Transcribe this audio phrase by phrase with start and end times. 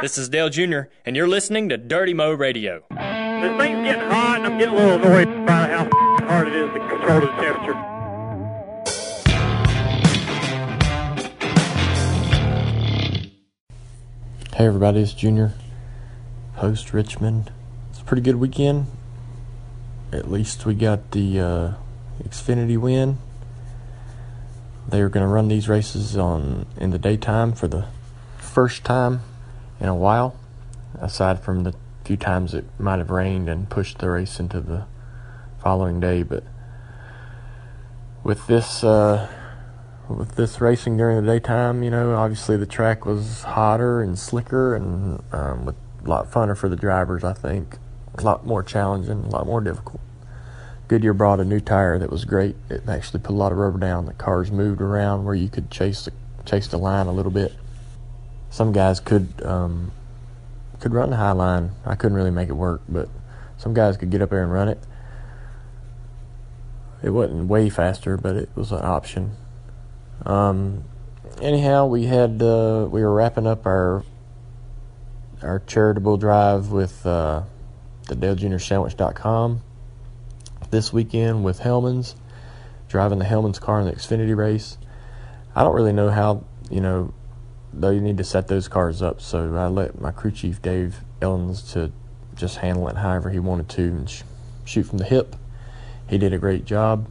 [0.00, 2.82] This is Dale Jr., and you're listening to Dirty Mo Radio.
[2.90, 5.88] This thing's getting hot, and I'm getting a little annoyed by how
[6.26, 7.74] hard it is to control the temperature.
[14.56, 15.52] Hey everybody, it's Junior,
[16.54, 17.52] host Richmond.
[17.90, 18.86] It's a pretty good weekend.
[20.12, 21.72] At least we got the uh,
[22.24, 23.18] Xfinity win.
[24.88, 27.86] They are going to run these races on in the daytime for the
[28.38, 29.20] first time
[29.80, 30.38] in a while,
[31.00, 31.74] aside from the
[32.04, 34.84] few times it might have rained and pushed the race into the
[35.62, 36.22] following day.
[36.22, 36.44] But
[38.22, 39.28] with this uh,
[40.08, 44.74] with this racing during the daytime, you know, obviously the track was hotter and slicker
[44.74, 47.24] and um, with a lot funner for the drivers.
[47.24, 47.78] I think
[48.16, 50.00] a lot more challenging, a lot more difficult.
[50.86, 52.56] Goodyear brought a new tire that was great.
[52.68, 54.04] It actually put a lot of rubber down.
[54.04, 56.12] The cars moved around where you could chase the
[56.44, 57.54] chase the line a little bit.
[58.54, 59.90] Some guys could um,
[60.78, 61.72] could run the high line.
[61.84, 63.08] I couldn't really make it work, but
[63.56, 64.78] some guys could get up there and run it.
[67.02, 69.32] It wasn't way faster, but it was an option.
[70.24, 70.84] Um,
[71.42, 74.04] anyhow, we had uh, we were wrapping up our
[75.42, 77.42] our charitable drive with uh,
[78.06, 79.62] the DaleJuniorSandwich.com
[80.70, 82.14] this weekend with Hellmann's,
[82.86, 84.78] driving the Hellmann's car in the Xfinity race.
[85.56, 87.12] I don't really know how you know
[87.82, 91.72] you need to set those cars up, so I let my crew chief Dave Elenz
[91.72, 91.92] to
[92.34, 94.22] just handle it however he wanted to and sh-
[94.64, 95.36] shoot from the hip.
[96.08, 97.08] He did a great job.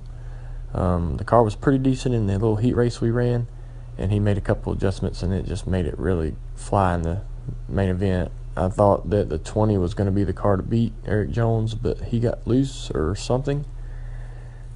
[0.74, 3.48] Um, the car was pretty decent in the little heat race we ran,
[3.98, 7.22] and he made a couple adjustments, and it just made it really fly in the
[7.68, 8.32] main event.
[8.56, 11.74] I thought that the 20 was going to be the car to beat Erik Jones,
[11.74, 13.66] but he got loose or something.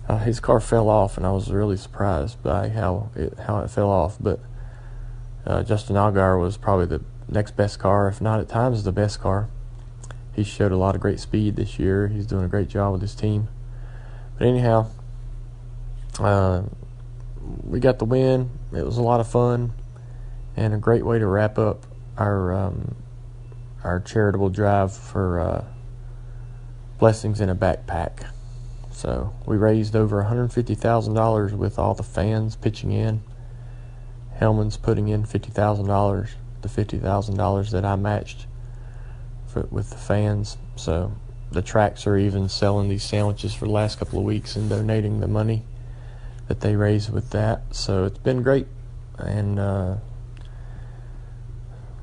[0.08, 3.70] Uh, his car fell off, and I was really surprised by how it how it
[3.70, 4.18] fell off.
[4.20, 4.40] But
[5.48, 9.22] uh, Justin Allgaier was probably the next best car, if not at times the best
[9.22, 9.50] car.
[10.36, 12.09] He showed a lot of great speed this year.
[12.09, 13.48] He's doing a great job with his team.
[14.38, 14.91] But anyhow,
[16.19, 16.63] uh,
[17.63, 18.52] we got the win.
[18.72, 19.74] It was a lot of fun
[20.56, 21.85] and a great way to wrap up
[22.18, 22.96] our um,
[23.84, 25.66] our charitable drive for uh,
[27.00, 28.29] blessings in a backpack.
[28.91, 33.22] So we raised over $150,000 with all the fans pitching in.
[34.40, 36.30] Hellmann's putting in $50,000,
[36.62, 38.46] the $50,000 that I matched
[39.48, 40.58] for, with the fans.
[40.75, 41.14] So
[41.52, 45.22] the tracks are even selling these sandwiches for the last couple of weeks and donating
[45.22, 45.64] the money
[46.47, 47.76] that they raise with that.
[47.76, 48.68] So it's been great,
[49.18, 49.96] and uh,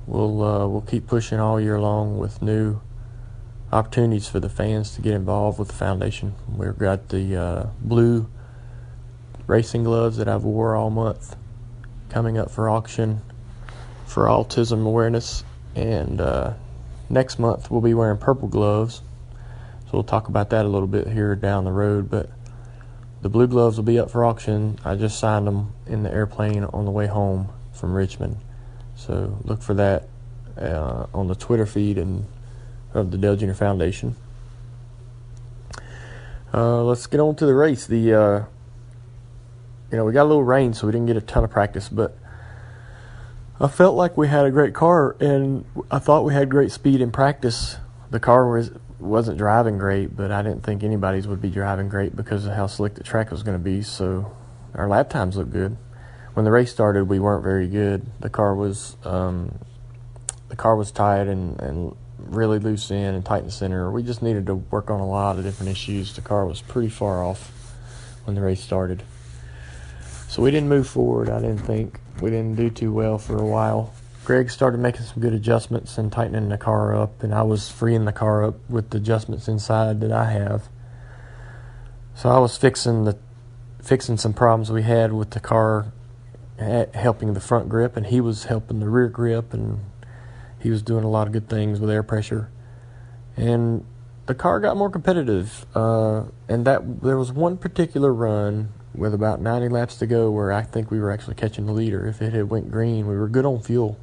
[0.06, 2.81] we'll uh, we'll keep pushing all year long with new
[3.73, 6.34] opportunities for the fans to get involved with the foundation.
[6.49, 8.28] We've got the uh, blue
[9.47, 11.37] racing gloves that I've wore all month
[12.09, 13.20] coming up for auction
[14.06, 15.44] for autism awareness,
[15.75, 16.54] and uh,
[17.09, 19.03] next month we'll be wearing purple gloves.
[19.87, 22.31] So we'll talk about that a little bit here down the road, but.
[23.22, 24.78] The blue gloves will be up for auction.
[24.84, 28.37] I just signed them in the airplane on the way home from Richmond.
[28.97, 30.09] So look for that
[30.59, 32.26] uh, on the Twitter feed and
[32.93, 34.14] of the Dale Junior Foundation.
[36.53, 37.87] Uh, let's get on to the race.
[37.87, 38.44] The uh,
[39.94, 41.88] you know we got a little rain, so we didn't get a ton of practice,
[41.88, 42.19] but
[43.60, 47.00] I felt like we had a great car, and I thought we had great speed
[47.00, 47.77] in practice.
[48.10, 52.16] The car was wasn't driving great, but I didn't think anybody's would be driving great
[52.16, 53.82] because of how slick the track was going to be.
[53.82, 54.32] So
[54.75, 55.77] our lap times looked good.
[56.32, 58.05] When the race started, we weren't very good.
[58.19, 59.61] The car was um,
[60.49, 63.93] the car was tight and, and really loose in and tight in the center.
[63.93, 66.16] We just needed to work on a lot of different issues.
[66.16, 67.53] The car was pretty far off
[68.25, 69.05] when the race started.
[70.34, 72.00] So we didn't move forward, I didn't think.
[72.21, 73.95] We didn't do too well for a while.
[74.25, 78.05] Greg started making some good adjustments and tightening the car up, and I was freeing
[78.05, 80.69] the car up with the adjustments inside that I have.
[82.17, 83.17] So I was fixing the
[83.81, 85.93] fixing some problems we had with the car,
[86.59, 89.84] helping the front grip, and he was helping the rear grip, and
[90.58, 92.50] he was doing a lot of good things with air pressure,
[93.37, 93.87] and
[94.26, 95.64] the car got more competitive.
[95.76, 100.52] Uh, and that there was one particular run with about 90 laps to go where
[100.52, 102.06] I think we were actually catching the leader.
[102.06, 103.99] If it had went green, we were good on fuel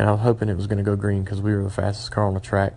[0.00, 2.10] and I was hoping it was going to go green because we were the fastest
[2.10, 2.74] car on the track.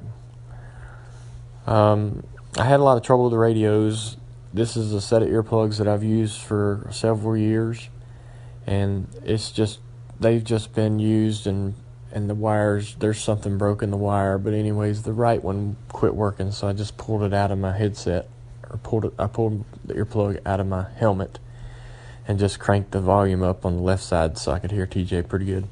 [1.65, 2.23] Um,
[2.57, 4.17] I had a lot of trouble with the radios.
[4.53, 7.89] This is a set of earplugs that I've used for several years,
[8.67, 9.79] and it's just
[10.19, 11.75] they've just been used and
[12.11, 14.37] and the wires there's something broken the wire.
[14.37, 17.75] But anyways, the right one quit working, so I just pulled it out of my
[17.75, 18.27] headset
[18.73, 19.13] or pulled.
[19.17, 21.39] I pulled the earplug out of my helmet
[22.27, 25.27] and just cranked the volume up on the left side so I could hear TJ
[25.27, 25.67] pretty good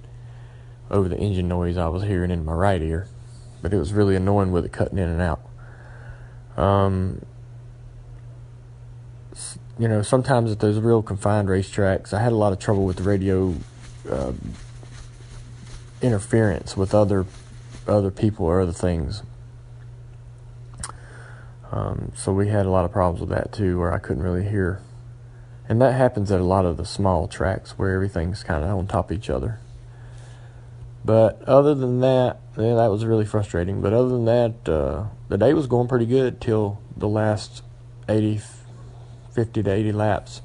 [0.89, 3.07] over the engine noise I was hearing in my right ear,
[3.61, 5.41] but it was really annoying with it cutting in and out.
[6.57, 7.25] Um,
[9.79, 12.97] you know, sometimes at those real confined racetracks, I had a lot of trouble with
[12.97, 13.55] the radio
[14.09, 14.33] uh,
[16.01, 17.25] interference with other
[17.87, 19.23] other people or other things.
[21.71, 24.47] Um, so we had a lot of problems with that too, where I couldn't really
[24.47, 24.81] hear.
[25.69, 28.87] And that happens at a lot of the small tracks where everything's kind of on
[28.87, 29.59] top of each other.
[31.03, 33.81] But other than that, yeah, that was really frustrating.
[33.81, 37.63] But other than that, uh, the day was going pretty good till the last
[38.09, 38.41] 80,
[39.33, 40.41] 50 to 80 laps.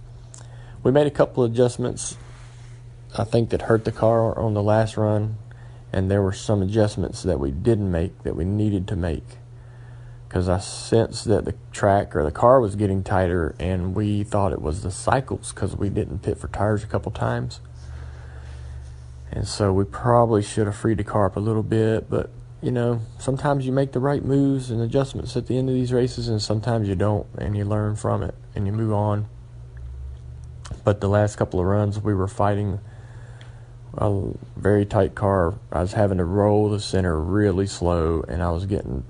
[0.84, 2.16] We made a couple of adjustments,
[3.18, 5.38] I think, that hurt the car on the last run.
[5.92, 9.38] And there were some adjustments that we didn't make that we needed to make
[10.36, 14.52] because I sensed that the track or the car was getting tighter, and we thought
[14.52, 17.60] it was the cycles because we didn't pit for tires a couple times.
[19.32, 22.28] And so we probably should have freed the car up a little bit, but
[22.60, 25.90] you know, sometimes you make the right moves and adjustments at the end of these
[25.90, 29.28] races, and sometimes you don't, and you learn from it and you move on.
[30.84, 32.78] But the last couple of runs, we were fighting
[33.94, 35.54] a very tight car.
[35.72, 39.02] I was having to roll the center really slow, and I was getting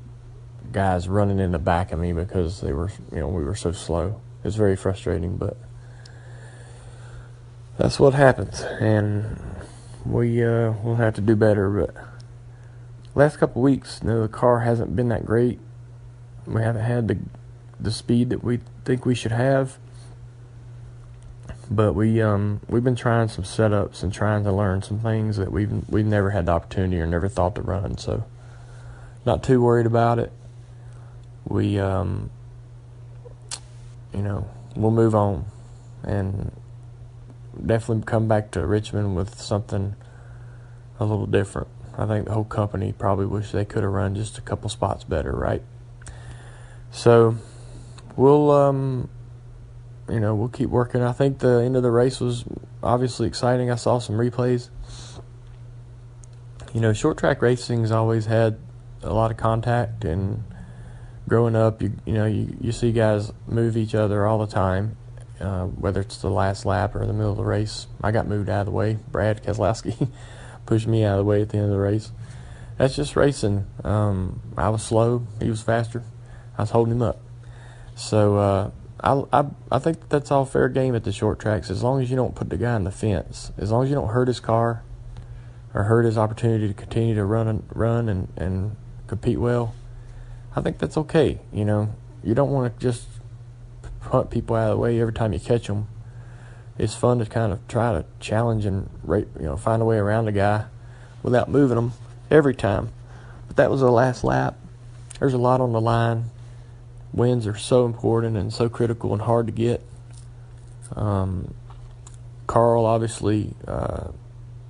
[0.76, 3.72] guys running in the back of me because they were, you know, we were so
[3.72, 4.20] slow.
[4.40, 5.56] It was very frustrating, but
[7.78, 9.40] that's what happens, and
[10.04, 11.70] we uh, will have to do better.
[11.70, 11.94] But
[13.14, 15.58] last couple weeks, you know, the car hasn't been that great.
[16.46, 17.18] We haven't had the
[17.80, 19.78] the speed that we think we should have.
[21.70, 25.50] But we um we've been trying some setups and trying to learn some things that
[25.50, 27.96] we've we've never had the opportunity or never thought to run.
[27.96, 28.24] So
[29.24, 30.30] not too worried about it
[31.48, 32.30] we um,
[34.12, 35.46] you know we'll move on
[36.02, 36.52] and
[37.64, 39.96] definitely come back to Richmond with something
[40.98, 41.68] a little different.
[41.98, 45.04] I think the whole company probably wish they could have run just a couple spots
[45.04, 45.62] better, right?
[46.90, 47.36] So
[48.16, 49.08] we'll um,
[50.08, 51.02] you know we'll keep working.
[51.02, 52.44] I think the end of the race was
[52.82, 53.70] obviously exciting.
[53.70, 54.68] I saw some replays.
[56.74, 58.58] You know, short track racing's always had
[59.02, 60.44] a lot of contact and
[61.28, 64.96] growing up, you you know you, you see guys move each other all the time,
[65.40, 67.86] uh, whether it's the last lap or the middle of the race.
[68.02, 68.98] I got moved out of the way.
[69.10, 70.08] Brad Keselowski
[70.66, 72.12] pushed me out of the way at the end of the race.
[72.78, 73.66] That's just racing.
[73.84, 75.26] Um, I was slow.
[75.40, 76.02] He was faster.
[76.58, 77.20] I was holding him up.
[77.94, 78.70] So uh,
[79.00, 82.10] I, I I think that's all fair game at the short tracks as long as
[82.10, 83.52] you don't put the guy in the fence.
[83.58, 84.82] As long as you don't hurt his car
[85.74, 88.76] or hurt his opportunity to continue to run and run and, and
[89.06, 89.74] compete well
[90.56, 91.38] I think that's okay.
[91.52, 91.94] You know,
[92.24, 93.06] you don't want to just
[94.00, 95.88] hunt people out of the way every time you catch them.
[96.78, 100.28] It's fun to kind of try to challenge and you know find a way around
[100.28, 100.64] a guy
[101.22, 101.92] without moving them
[102.30, 102.90] every time.
[103.46, 104.56] But that was the last lap.
[105.18, 106.24] There's a lot on the line.
[107.12, 109.82] Wins are so important and so critical and hard to get.
[110.94, 111.54] Um,
[112.46, 114.08] Carl obviously uh,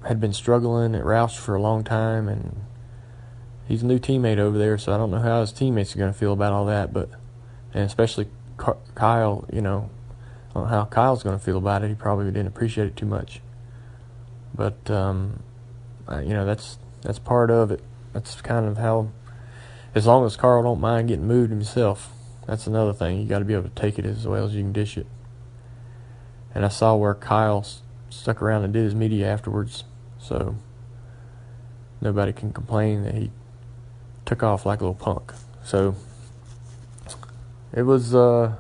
[0.05, 2.66] had been struggling at Roush for a long time and
[3.69, 6.13] he's a new teammate over there, so I don't know how his teammates are going
[6.13, 6.93] to feel about all that.
[6.93, 7.11] But
[7.75, 8.29] and especially
[8.95, 9.91] Kyle, you know,
[10.51, 11.89] I don't know how Kyle's going to feel about it.
[11.89, 13.41] He probably didn't appreciate it too much.
[14.55, 15.43] But um,
[16.11, 17.83] you know, that's that's part of it.
[18.13, 19.11] That's kind of how.
[19.95, 22.13] As long as Carl don't mind getting moved himself,
[22.47, 23.19] that's another thing.
[23.19, 25.07] You got to be able to take it as well as you can dish it.
[26.55, 27.67] And I saw where Kyle
[28.11, 29.85] stuck around and did his media afterwards,
[30.19, 30.57] so
[32.01, 33.31] nobody can complain that he
[34.27, 35.33] took off like a little punk.
[35.65, 35.95] So
[37.73, 38.57] it was uh,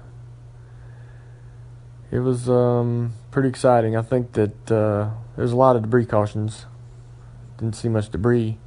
[2.10, 3.96] it was um, pretty exciting.
[3.96, 6.64] I think that uh, there's a lot of debris cautions.
[7.58, 8.58] Didn't see much debris,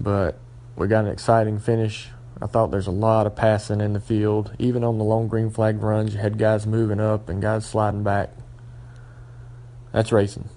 [0.00, 0.38] but
[0.76, 2.08] we got an exciting finish.
[2.40, 4.52] I thought there's a lot of passing in the field.
[4.58, 8.02] Even on the long green flag runs, you had guys moving up and guys sliding
[8.02, 8.30] back.
[9.92, 10.48] That's racing.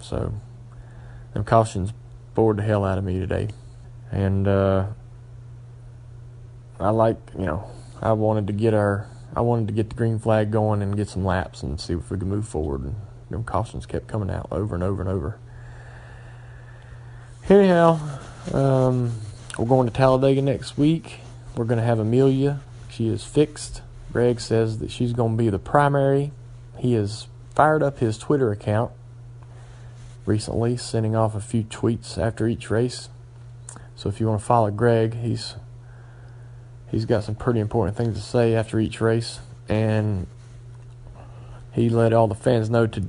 [0.00, 0.32] So,
[1.34, 1.92] them cautions
[2.34, 3.48] bored the hell out of me today
[4.10, 4.86] and uh,
[6.78, 7.70] I like you know
[8.02, 11.08] I wanted to get our I wanted to get the green flag going and get
[11.08, 12.82] some laps and see if we could move forward.
[12.82, 12.96] And
[13.30, 15.38] them cautions kept coming out over and over and over.
[17.48, 18.00] Anyhow,
[18.52, 19.12] um,
[19.56, 21.20] we're going to Talladega next week.
[21.56, 22.60] We're going to have Amelia.
[22.90, 23.82] She is fixed.
[24.12, 26.32] Greg says that she's going to be the primary.
[26.78, 28.90] He has fired up his Twitter account
[30.26, 33.08] recently, sending off a few tweets after each race.
[34.00, 35.56] So if you want to follow Greg, he's
[36.90, 40.26] he's got some pretty important things to say after each race, and
[41.72, 43.04] he let all the fans know to,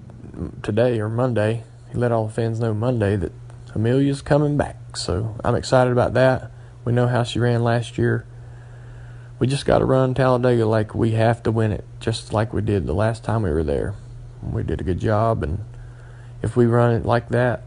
[0.62, 1.64] today or Monday.
[1.94, 3.32] He let all the fans know Monday that
[3.74, 6.52] Amelia's coming back, so I'm excited about that.
[6.84, 8.26] We know how she ran last year.
[9.40, 12.62] We just got to run Talladega like we have to win it, just like we
[12.62, 13.96] did the last time we were there.
[14.44, 15.60] We did a good job, and
[16.42, 17.64] if we run it like that,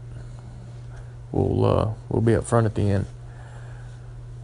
[1.31, 3.07] we'll uh, we'll be up front at the end.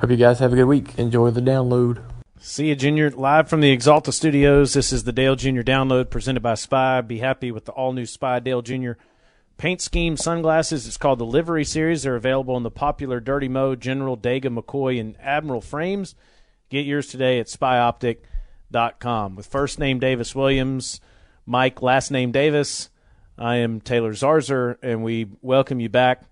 [0.01, 0.97] Hope you guys have a good week.
[0.97, 2.01] Enjoy the download.
[2.39, 4.73] See you, Junior, live from the Axalta Studios.
[4.73, 7.01] This is the Dale Junior Download presented by Spy.
[7.01, 8.97] Be happy with the all new Spy Dale Junior
[9.57, 10.87] paint scheme sunglasses.
[10.87, 12.01] It's called the Livery Series.
[12.01, 16.15] They're available in the popular Dirty Mo, General, Dega, McCoy, and Admiral frames.
[16.69, 19.35] Get yours today at spyoptic.com.
[19.35, 20.99] With first name Davis Williams,
[21.45, 22.89] Mike, last name Davis.
[23.37, 26.23] I am Taylor Zarzour, and we welcome you back.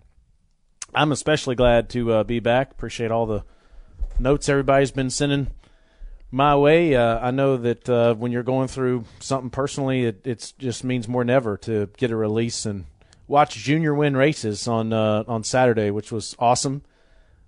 [0.96, 2.72] I'm especially glad to uh, be back.
[2.72, 3.44] Appreciate all the
[4.20, 5.48] notes everybody's been sending
[6.32, 6.96] my way.
[6.96, 11.08] Uh, I know that uh, when you're going through something personally, it it's just means
[11.08, 12.86] more than ever to get a release and
[13.28, 16.84] watch Junior win races on uh, on Saturday, which was awesome.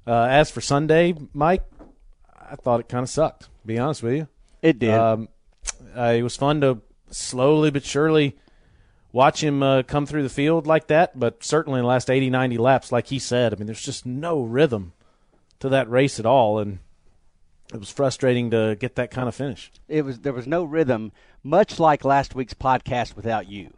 [0.07, 1.63] Uh, as for Sunday, Mike,
[2.49, 3.43] I thought it kind of sucked.
[3.43, 4.27] To be honest with you,
[4.61, 4.93] it did.
[4.93, 5.29] Um,
[5.95, 8.37] uh, it was fun to slowly but surely
[9.11, 12.29] watch him uh, come through the field like that, but certainly in the last 80,
[12.29, 14.93] 90 laps, like he said, I mean, there's just no rhythm
[15.61, 16.79] to that race at all, and
[17.73, 19.71] it was frustrating to get that kind of finish.
[19.87, 21.11] It was there was no rhythm,
[21.43, 23.71] much like last week's podcast without you.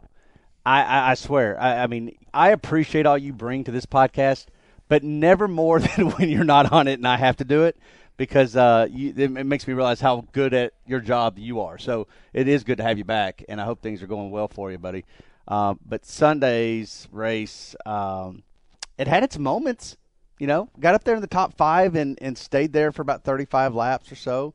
[0.66, 1.60] I, I, I swear.
[1.60, 4.46] I, I mean, I appreciate all you bring to this podcast,
[4.88, 7.76] but never more than when you're not on it and I have to do it
[8.16, 11.78] because uh, you, it, makes me realize how good at your job you are.
[11.78, 14.48] So it is good to have you back, and I hope things are going well
[14.48, 15.04] for you, buddy.
[15.46, 18.42] Uh, but Sunday's race, um,
[18.96, 19.96] it had its moments.
[20.38, 23.22] You know, got up there in the top five and, and stayed there for about
[23.22, 24.52] 35 laps or so,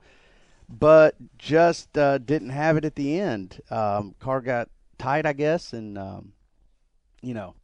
[0.68, 3.62] but just uh, didn't have it at the end.
[3.72, 6.34] Um, car got tight, I guess, and um,
[7.22, 7.56] you know,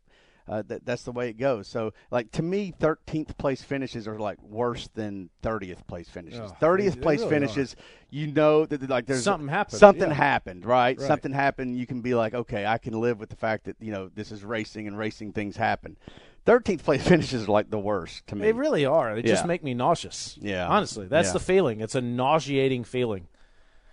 [0.48, 1.68] uh, that that's the way it goes.
[1.68, 6.52] So, like to me, 13th place finishes are like worse than 30th place finishes.
[6.52, 7.78] Oh, 30th place really finishes, are.
[8.12, 9.80] you know that like there's something happened.
[9.80, 10.16] Something yeah.
[10.16, 10.98] happened, right?
[11.00, 11.08] right?
[11.08, 11.78] Something happened.
[11.78, 14.32] You can be like, okay, I can live with the fact that you know this
[14.32, 15.98] is racing and racing things happen.
[16.46, 18.44] 13th place finishes are like the worst to me.
[18.44, 19.16] They really are.
[19.16, 19.34] They yeah.
[19.34, 20.38] just make me nauseous.
[20.42, 20.68] Yeah.
[20.68, 21.34] Honestly, that's yeah.
[21.34, 21.82] the feeling.
[21.82, 23.28] It's a nauseating feeling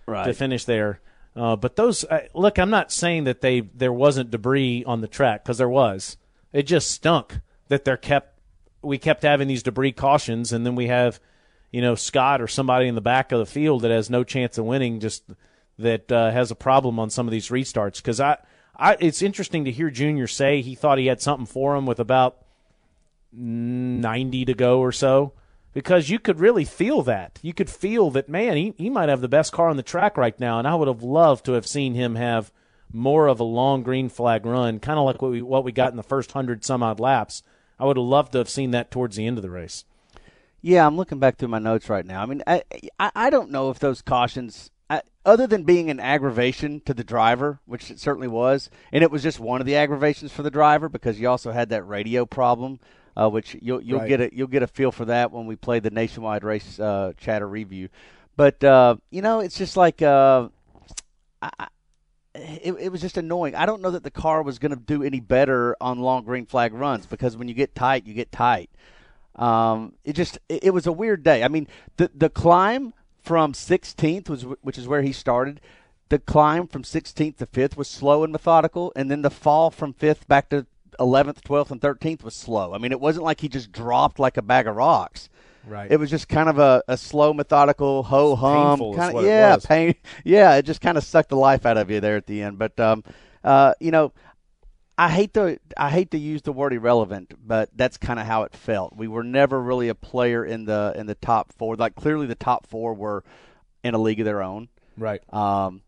[0.05, 0.25] right.
[0.25, 0.99] to finish there.
[1.35, 5.07] Uh, but those uh, look, I'm not saying that they there wasn't debris on the
[5.07, 6.17] track because there was.
[6.51, 8.39] It just stunk that there kept
[8.83, 11.19] we kept having these debris cautions, and then we have
[11.71, 14.59] you know Scott or somebody in the back of the field that has no chance
[14.59, 15.23] of winning, just
[15.79, 17.97] that uh, has a problem on some of these restarts.
[17.97, 18.37] Because I,
[18.75, 21.99] I, it's interesting to hear Junior say he thought he had something for him with
[21.99, 22.42] about
[23.33, 25.33] 90 to go or so
[25.73, 27.39] because you could really feel that.
[27.41, 30.17] You could feel that, man, he, he might have the best car on the track
[30.17, 32.51] right now, and I would have loved to have seen him have
[32.91, 35.91] more of a long green flag run, kind of like what we, what we got
[35.91, 37.41] in the first hundred some odd laps.
[37.79, 39.83] I would have loved to have seen that towards the end of the race.
[40.61, 42.21] Yeah, I'm looking back through my notes right now.
[42.21, 42.63] I mean, I
[42.99, 44.69] I, I don't know if those cautions,
[45.25, 49.23] other than being an aggravation to the driver, which it certainly was, and it was
[49.23, 52.79] just one of the aggravations for the driver because you also had that radio problem
[53.15, 54.09] uh, which you'll you'll right.
[54.09, 57.13] get a you'll get a feel for that when we play the nationwide race uh,
[57.17, 57.89] chatter review.
[58.35, 60.49] But uh, you know, it's just like uh,
[61.41, 61.67] I,
[62.33, 63.55] it, it was just annoying.
[63.55, 66.45] I don't know that the car was going to do any better on long green
[66.45, 68.69] flag runs because when you get tight, you get tight.
[69.35, 71.43] Um, it just it, it was a weird day.
[71.43, 71.67] I mean,
[71.97, 75.61] the the climb from 16th was which is where he started
[76.13, 79.95] the climb from 16th to 5th was slow and methodical, and then the fall from
[79.95, 80.67] 5th back to
[80.99, 82.73] 11th, 12th, and 13th was slow.
[82.73, 85.29] I mean, it wasn't like he just dropped like a bag of rocks.
[85.65, 85.89] Right.
[85.89, 88.95] It was just kind of a, a slow, methodical ho hum.
[88.95, 89.95] Kind of, yeah, pain.
[90.25, 92.57] Yeah, it just kind of sucked the life out of you there at the end.
[92.57, 93.03] But um,
[93.43, 94.11] uh, you know,
[94.97, 98.43] I hate to I hate to use the word irrelevant, but that's kind of how
[98.43, 98.95] it felt.
[98.95, 101.75] We were never really a player in the in the top four.
[101.75, 103.23] Like clearly, the top four were
[103.83, 104.67] in a league of their own.
[104.97, 105.21] Right.
[105.33, 105.81] Um,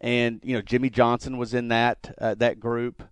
[0.00, 3.02] and you know, Jimmie Johnson was in that uh, that group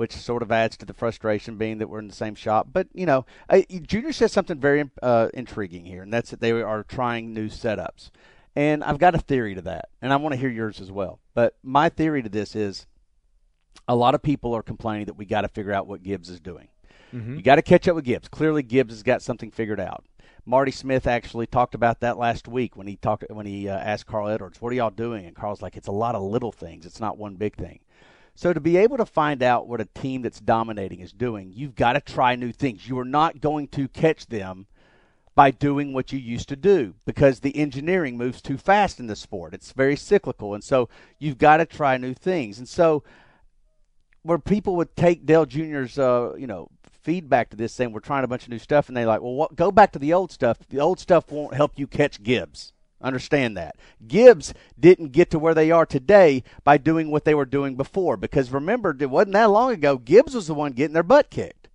[0.00, 2.68] which sort of adds to the frustration being that we're in the same shop.
[2.72, 6.52] But, you know, uh, Junior says something very uh, intriguing here, and that's that they
[6.52, 8.08] are trying new setups.
[8.56, 11.20] And I've got a theory to that, and I want to hear yours as well.
[11.34, 12.86] But my theory to this is
[13.86, 16.40] a lot of people are complaining that we got to figure out what Gibbs is
[16.40, 16.68] doing.
[17.12, 17.36] Mm-hmm.
[17.36, 18.28] You got to catch up with Gibbs.
[18.28, 20.06] Clearly, Gibbs has got something figured out.
[20.46, 24.06] Marty Smith actually talked about that last week when he talked when he uh, asked
[24.06, 26.86] Carl Edwards, "What are y'all doing?" And Carl's like, "It's a lot of little things.
[26.86, 27.80] It's not one big thing."
[28.34, 31.74] So to be able to find out what a team that's dominating is doing, you've
[31.74, 32.88] got to try new things.
[32.88, 34.66] You are not going to catch them
[35.34, 39.16] by doing what you used to do because the engineering moves too fast in the
[39.16, 39.54] sport.
[39.54, 42.58] It's very cyclical, and so you've got to try new things.
[42.58, 43.02] And so
[44.22, 46.68] where people would take Dale Jr.'s, uh, you know,
[47.02, 49.34] feedback to this saying we're trying a bunch of new stuff, and they're like, well,
[49.34, 50.58] what, go back to the old stuff.
[50.68, 52.72] The old stuff won't help you catch Gibbs.
[53.02, 53.76] Understand that.
[54.06, 58.16] Gibbs didn't get to where they are today by doing what they were doing before.
[58.16, 59.96] Because remember, it wasn't that long ago.
[59.96, 61.68] Gibbs was the one getting their butt kicked.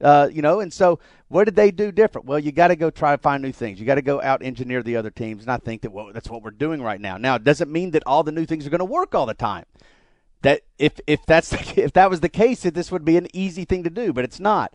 [0.00, 2.26] Uh, you know, and so what did they do different?
[2.26, 3.80] Well, you got to go try to find new things.
[3.80, 6.30] You got to go out engineer the other teams, and I think that well, that's
[6.30, 7.16] what we're doing right now.
[7.16, 9.34] Now, it doesn't mean that all the new things are going to work all the
[9.34, 9.64] time.
[10.42, 13.64] That if if that's if that was the case, that this would be an easy
[13.64, 14.72] thing to do, but it's not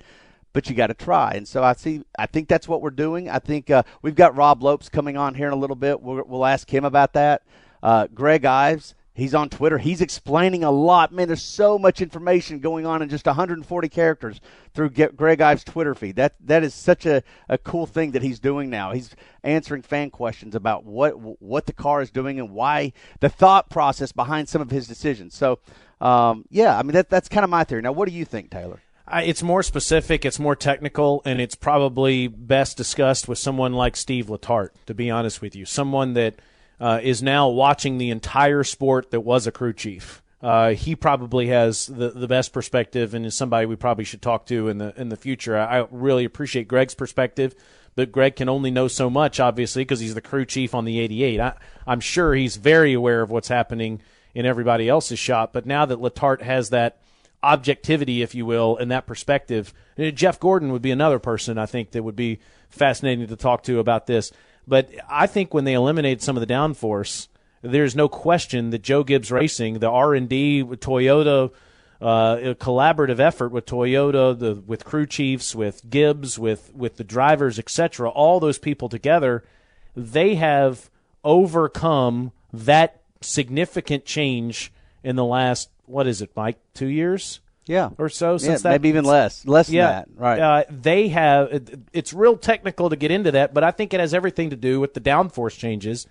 [0.53, 1.33] but you got to try.
[1.33, 2.03] And so I see.
[2.17, 3.29] I think that's what we're doing.
[3.29, 6.01] I think uh, we've got Rob Lopes coming on here in a little bit.
[6.01, 7.41] We'll, we'll ask him about that.
[7.81, 8.95] Uh, Greg Ives.
[9.15, 9.77] He's on Twitter.
[9.77, 11.11] He's explaining a lot.
[11.11, 14.41] Man, there's so much information going on in just 140 characters
[14.73, 16.15] through Greg Ives' Twitter feed.
[16.15, 18.91] That that is such a, a cool thing that he's doing now.
[18.91, 23.69] He's answering fan questions about what what the car is doing and why the thought
[23.69, 25.35] process behind some of his decisions.
[25.35, 25.59] So,
[26.01, 27.83] um, yeah, I mean that that's kind of my theory.
[27.83, 28.81] Now, what do you think, Taylor?
[29.11, 34.27] It's more specific, it's more technical, and it's probably best discussed with someone like Steve
[34.27, 35.65] Letarte, to be honest with you.
[35.65, 36.35] Someone that
[36.79, 40.21] uh, is now watching the entire sport that was a crew chief.
[40.41, 44.45] Uh, he probably has the, the best perspective and is somebody we probably should talk
[44.45, 45.57] to in the in the future.
[45.57, 47.55] I, I really appreciate Greg's perspective,
[47.95, 50.99] but Greg can only know so much, obviously, because he's the crew chief on the
[50.99, 51.39] 88.
[51.39, 51.53] I,
[51.87, 54.01] I'm sure he's very aware of what's happening
[54.33, 56.97] in everybody else's shop, but now that Letarte has that–
[57.43, 59.73] objectivity, if you will, in that perspective.
[60.13, 63.79] Jeff Gordon would be another person I think that would be fascinating to talk to
[63.79, 64.31] about this.
[64.67, 67.27] But I think when they eliminate some of the downforce,
[67.61, 71.51] there's no question that Joe Gibbs Racing, the R and D with Toyota,
[72.01, 77.59] uh, collaborative effort with Toyota, the with crew chiefs, with Gibbs, with with the drivers,
[77.59, 78.09] etc.
[78.09, 79.43] All those people together,
[79.95, 80.89] they have
[81.23, 84.71] overcome that significant change
[85.03, 86.57] in the last what is it, Mike?
[86.73, 87.39] Two years?
[87.65, 88.81] Yeah, or so since yeah, that.
[88.81, 89.45] Maybe even less.
[89.45, 90.21] Less yeah, than that.
[90.21, 90.39] Right.
[90.39, 91.69] Uh, they have.
[91.93, 94.79] It's real technical to get into that, but I think it has everything to do
[94.79, 96.05] with the downforce changes,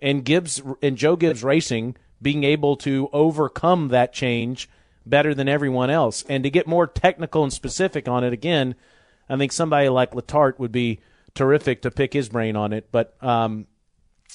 [0.00, 4.68] and Gibbs and Joe Gibbs Racing being able to overcome that change
[5.04, 8.74] better than everyone else, and to get more technical and specific on it again.
[9.28, 11.00] I think somebody like Letarte would be
[11.34, 13.66] terrific to pick his brain on it, but um,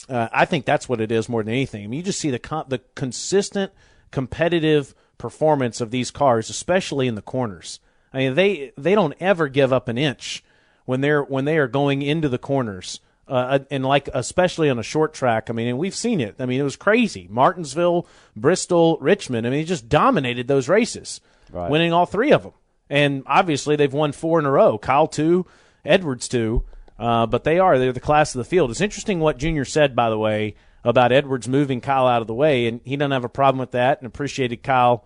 [0.07, 1.83] uh, I think that's what it is more than anything.
[1.83, 3.73] I mean, you just see the con- the consistent
[4.11, 7.79] competitive performance of these cars, especially in the corners.
[8.13, 10.43] I mean, they they don't ever give up an inch
[10.85, 12.99] when they're when they are going into the corners.
[13.27, 16.35] Uh, and like especially on a short track, I mean, and we've seen it.
[16.39, 17.27] I mean, it was crazy.
[17.29, 19.47] Martinsville, Bristol, Richmond.
[19.47, 21.71] I mean, he just dominated those races, right.
[21.71, 22.51] winning all three of them.
[22.89, 24.77] And obviously, they've won four in a row.
[24.77, 25.45] Kyle two,
[25.85, 26.65] Edwards two.
[26.99, 28.69] Uh, but they are they're the class of the field.
[28.69, 32.33] It's interesting what Junior said, by the way, about Edwards moving Kyle out of the
[32.33, 35.05] way, and he doesn't have a problem with that, and appreciated Kyle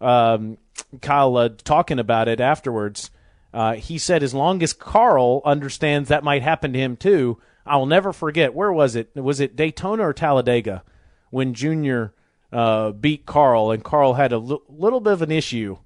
[0.00, 0.58] um,
[1.00, 3.10] Kyle uh, talking about it afterwards.
[3.52, 7.86] Uh, he said as long as Carl understands that might happen to him too, I'll
[7.86, 8.54] never forget.
[8.54, 9.14] Where was it?
[9.14, 10.82] Was it Daytona or Talladega
[11.30, 12.12] when Junior
[12.52, 15.78] uh, beat Carl, and Carl had a l- little bit of an issue.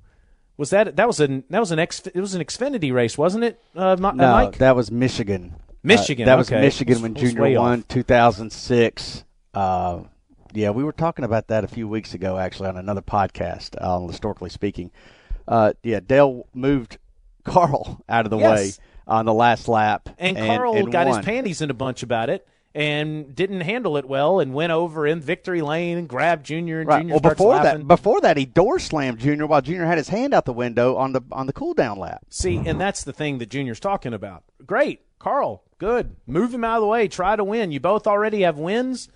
[0.56, 3.44] Was that that was an that was an X it was an Xfinity race, wasn't
[3.44, 3.60] it?
[3.74, 4.58] Uh, no, Mike?
[4.58, 5.54] that was Michigan.
[5.82, 6.26] Michigan.
[6.26, 6.56] that okay.
[6.56, 9.24] was Michigan when Junior won 2006.
[9.54, 10.04] Uh,
[10.52, 14.08] yeah, we were talking about that a few weeks ago, actually, on another podcast on
[14.08, 14.90] historically speaking.
[15.46, 16.98] Uh, yeah, Dale moved
[17.44, 18.78] Carl out of the yes.
[18.78, 21.16] way on the last lap, and, and Carl and got won.
[21.16, 25.06] his panties in a bunch about it and didn't handle it well and went over
[25.06, 27.00] in victory lane and grabbed Junior and right.
[27.00, 27.80] Junior well, before laughing.
[27.80, 30.96] that, before that, he door slammed Junior while Junior had his hand out the window
[30.96, 32.24] on the on the cool down lap.
[32.28, 34.44] See, and that's the thing that Junior's talking about.
[34.64, 36.16] Great, Carl, good.
[36.26, 37.08] Move him out of the way.
[37.08, 37.72] Try to win.
[37.72, 39.08] You both already have wins.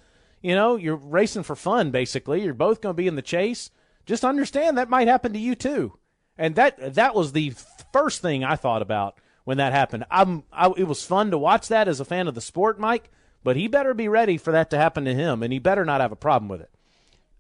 [0.45, 2.43] You know, you're racing for fun, basically.
[2.43, 3.71] You're both going to be in the chase.
[4.05, 5.97] Just understand that might happen to you too.
[6.37, 7.55] And that that was the
[7.95, 10.05] first thing I thought about when that happened.
[10.11, 13.11] I'm, I, it was fun to watch that as a fan of the sport, Mike.
[13.43, 16.03] But he better be ready for that to happen to him, and he better not
[16.03, 16.71] have a problem with it.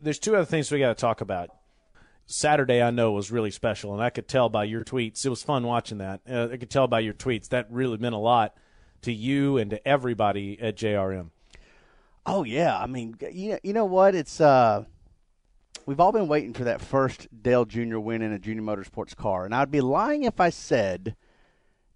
[0.00, 1.50] There's two other things we got to talk about.
[2.24, 5.26] Saturday, I know, was really special, and I could tell by your tweets.
[5.26, 6.22] It was fun watching that.
[6.26, 8.56] Uh, I could tell by your tweets that really meant a lot
[9.02, 11.28] to you and to everybody at JRM.
[12.26, 14.14] Oh yeah, I mean, you know, you know what?
[14.14, 14.84] It's uh,
[15.86, 17.98] we've all been waiting for that first Dale Jr.
[17.98, 21.16] win in a Junior Motorsports car, and I'd be lying if I said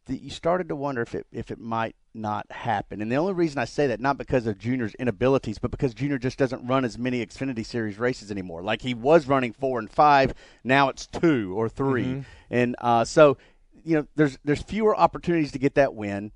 [0.06, 3.00] that you started to wonder if it if it might not happen.
[3.00, 6.18] And the only reason I say that not because of Junior's inabilities, but because Junior
[6.18, 8.62] just doesn't run as many Xfinity Series races anymore.
[8.62, 12.20] Like he was running four and five, now it's two or 3 Mm-hmm.
[12.50, 13.38] and uh, so
[13.84, 16.32] you know there's there's fewer opportunities to get that win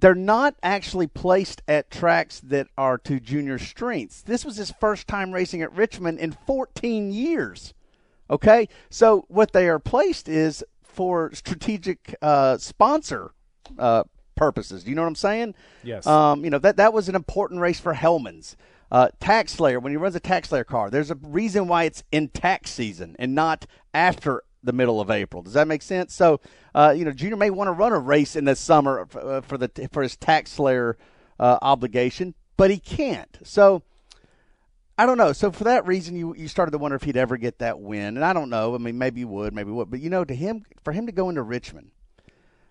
[0.00, 4.22] they're not actually placed at tracks that are to junior strengths.
[4.22, 7.74] This was his first time racing at Richmond in 14 years.
[8.30, 8.68] Okay?
[8.90, 13.32] So what they are placed is for strategic uh, sponsor
[13.78, 14.04] uh,
[14.36, 14.84] purposes.
[14.84, 15.54] Do you know what I'm saying?
[15.82, 16.06] Yes.
[16.06, 18.56] Um, you know that that was an important race for Hellmann's.
[18.90, 22.70] Uh, TaxSlayer, when he runs a TaxSlayer car, there's a reason why it's in tax
[22.70, 25.42] season and not after the middle of April.
[25.42, 26.14] Does that make sense?
[26.14, 26.40] So,
[26.74, 29.40] uh, you know, Junior may want to run a race in the summer for, uh,
[29.40, 30.94] for the for his TaxSlayer
[31.38, 33.38] uh, obligation, but he can't.
[33.42, 33.82] So,
[34.98, 35.32] I don't know.
[35.32, 38.16] So for that reason, you you started to wonder if he'd ever get that win,
[38.16, 38.74] and I don't know.
[38.74, 41.06] I mean, maybe he would, maybe he would, but you know, to him, for him
[41.06, 41.92] to go into Richmond,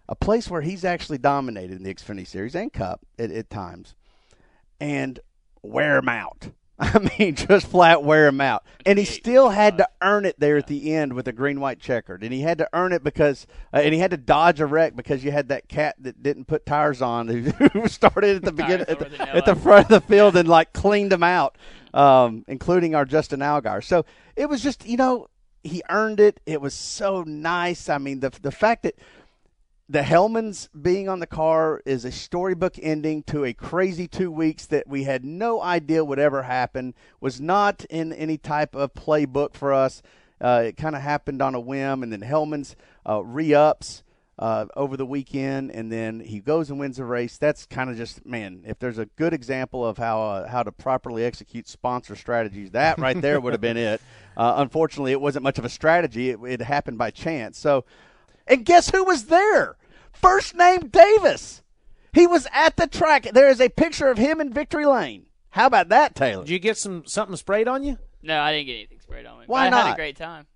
[0.09, 3.95] a place where he's actually dominated in the Xfinity Series and Cup at, at times,
[4.81, 5.21] and
[5.61, 6.49] wear him out.
[6.79, 8.63] I mean, just flat wear him out.
[8.85, 11.79] And he still had to earn it there at the end with a green white
[11.79, 12.21] checkered.
[12.23, 14.95] And he had to earn it because, uh, and he had to dodge a wreck
[14.95, 17.27] because you had that cat that didn't put tires on
[17.73, 20.71] who started at the beginning, at the, at the front of the field and like
[20.71, 21.57] cleaned them out,
[21.95, 23.83] um, including our Justin Allgaier.
[23.83, 25.27] So it was just, you know,
[25.63, 26.39] he earned it.
[26.45, 27.89] It was so nice.
[27.89, 28.95] I mean, the the fact that
[29.89, 34.65] the Hellmann's being on the car is a storybook ending to a crazy two weeks
[34.65, 36.93] that we had no idea would ever happen.
[37.21, 40.01] Was not in any type of playbook for us.
[40.41, 42.75] Uh, it kind of happened on a whim, and then Hellmann's
[43.07, 44.03] uh, re-ups
[44.37, 47.37] uh, over the weekend, and then he goes and wins the race.
[47.37, 48.63] That's kind of just man.
[48.67, 52.99] If there's a good example of how uh, how to properly execute sponsor strategies, that
[52.99, 54.01] right there would have been it.
[54.37, 56.29] Uh, unfortunately, it wasn't much of a strategy.
[56.29, 57.57] It, it happened by chance.
[57.57, 57.85] So.
[58.47, 59.75] And guess who was there?
[60.13, 61.61] First name Davis.
[62.13, 63.27] He was at the track.
[63.33, 65.25] There is a picture of him in Victory Lane.
[65.51, 66.43] How about that, Taylor?
[66.43, 67.97] Did you get some something sprayed on you?
[68.23, 69.43] No, I didn't get anything sprayed on me.
[69.47, 69.93] Why but I had not?
[69.93, 70.47] a great time.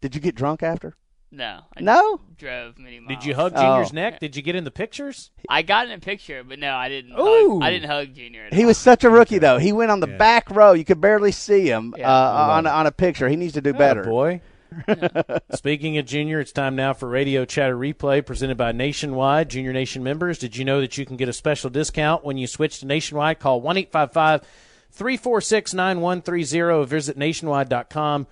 [0.00, 0.94] Did you get drunk after?
[1.30, 1.60] No.
[1.76, 2.20] I No?
[2.38, 3.18] drove many miles.
[3.18, 3.60] Did you hug Oh.
[3.60, 4.18] Junior's neck?
[4.20, 5.30] Did you get in the pictures?
[5.48, 7.12] I got in a picture, but no, I didn't.
[7.18, 7.54] Ooh.
[7.58, 8.46] Hug, I didn't hug Junior.
[8.46, 8.68] At He all.
[8.68, 9.58] was such a rookie, though.
[9.58, 10.72] He went on the back row.
[10.72, 12.10] You could barely see him Yeah.
[12.10, 13.28] uh, on, on a picture.
[13.28, 14.04] He needs to do better.
[14.04, 14.40] boy.
[15.54, 19.50] Speaking of Junior, it's time now for Radio Chatter Replay presented by Nationwide.
[19.50, 22.46] Junior Nation members, did you know that you can get a special discount when you
[22.46, 23.38] switch to Nationwide?
[23.38, 28.26] Call 1 346 9130 or visit nationwide.com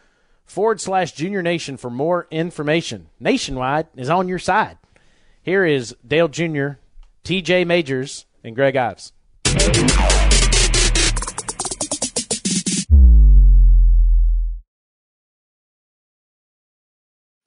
[0.45, 3.09] forward slash Junior Nation for more information.
[3.21, 4.79] Nationwide is on your side.
[5.43, 6.79] Here is Dale Jr.,
[7.25, 9.13] TJ Majors, and Greg Ives.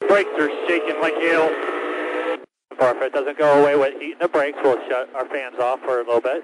[0.10, 1.50] Brakes are shaking like hell.
[2.82, 6.02] If it doesn't go away with eating the brakes, we'll shut our fans off for
[6.02, 6.44] a little bit.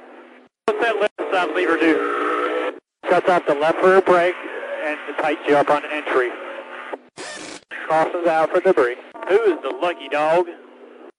[0.65, 2.77] What's that left side lever do?
[3.09, 4.35] Shuts off the left rear brake
[4.83, 6.29] and it tightens you up on entry.
[7.87, 8.97] Crosses out for debris.
[9.29, 10.45] Who is the lucky dog?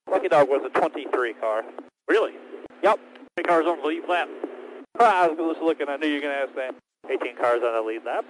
[0.08, 1.64] Lucky dog was a 23 car.
[2.08, 2.32] Really?
[2.82, 3.00] Yep.
[3.36, 4.28] Many cars on the lead lap?
[5.00, 5.88] I was just looking.
[5.88, 6.74] I knew you were going to ask that.
[7.10, 8.24] 18 cars on the lead lap.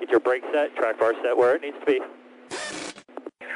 [0.00, 2.00] Get your brake set, track bar set where it needs to be.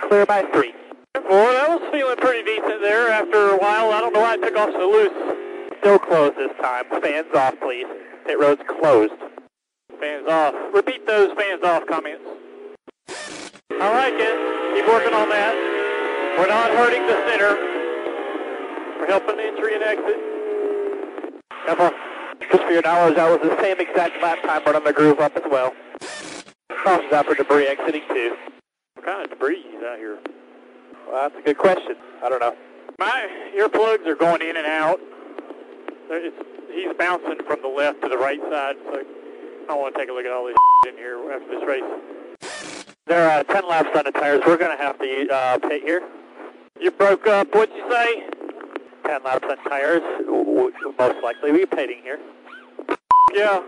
[0.08, 0.74] Clear by three.
[1.14, 3.92] Well, that was feeling pretty decent there after a while.
[3.92, 5.78] I don't know why it took off so loose.
[5.80, 6.84] Still closed this time.
[7.00, 7.86] Fans off, please.
[8.26, 9.12] Pit road's closed.
[10.00, 10.54] Fans off.
[10.74, 12.24] Repeat those fans off comments.
[13.70, 14.36] I like it.
[14.76, 15.54] Keep working on that.
[16.38, 17.56] We're not hurting the center.
[18.98, 20.20] We're helping the entry and exit.
[21.66, 21.90] Careful.
[22.50, 25.36] Just for your knowledge, that was the same exact lap time running the groove up
[25.36, 25.74] as well.
[26.70, 28.36] Crosses out for debris exiting two.
[29.02, 30.18] What kind of debris is out here?
[31.10, 31.96] Well, that's a good question.
[32.22, 32.54] I don't know.
[33.00, 35.00] My earplugs are going in and out.
[36.08, 36.36] It's,
[36.72, 39.02] he's bouncing from the left to the right side, so
[39.68, 40.54] I want to take a look at all this
[40.88, 42.82] in here after this race.
[43.06, 44.40] There are uh, 10 laps on the tires.
[44.46, 46.02] We're going to have to uh, pit here.
[46.80, 47.52] You broke up.
[47.56, 48.28] What'd you say?
[49.04, 50.02] 10 laps on tires.
[50.28, 52.20] Most likely be pitting here.
[53.34, 53.64] Yeah.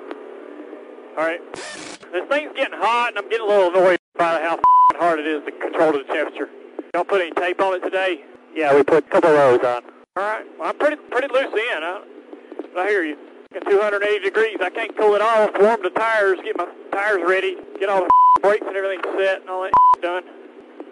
[1.19, 1.41] All right.
[1.55, 4.61] This thing's getting hot, and I'm getting a little annoyed by how
[4.97, 6.49] hard it is to control the temperature.
[6.93, 8.25] Don't put any tape on it today?
[8.55, 9.83] Yeah, we put a couple of rows on.
[10.17, 10.45] All right.
[10.59, 11.83] Well, I'm pretty pretty loose in.
[11.83, 12.03] I,
[12.79, 13.17] I hear you.
[13.55, 17.57] At 280 degrees, I can't cool it off, warm the tires, get my tires ready,
[17.79, 18.11] get all the
[18.43, 20.25] brakes and everything set and all that done.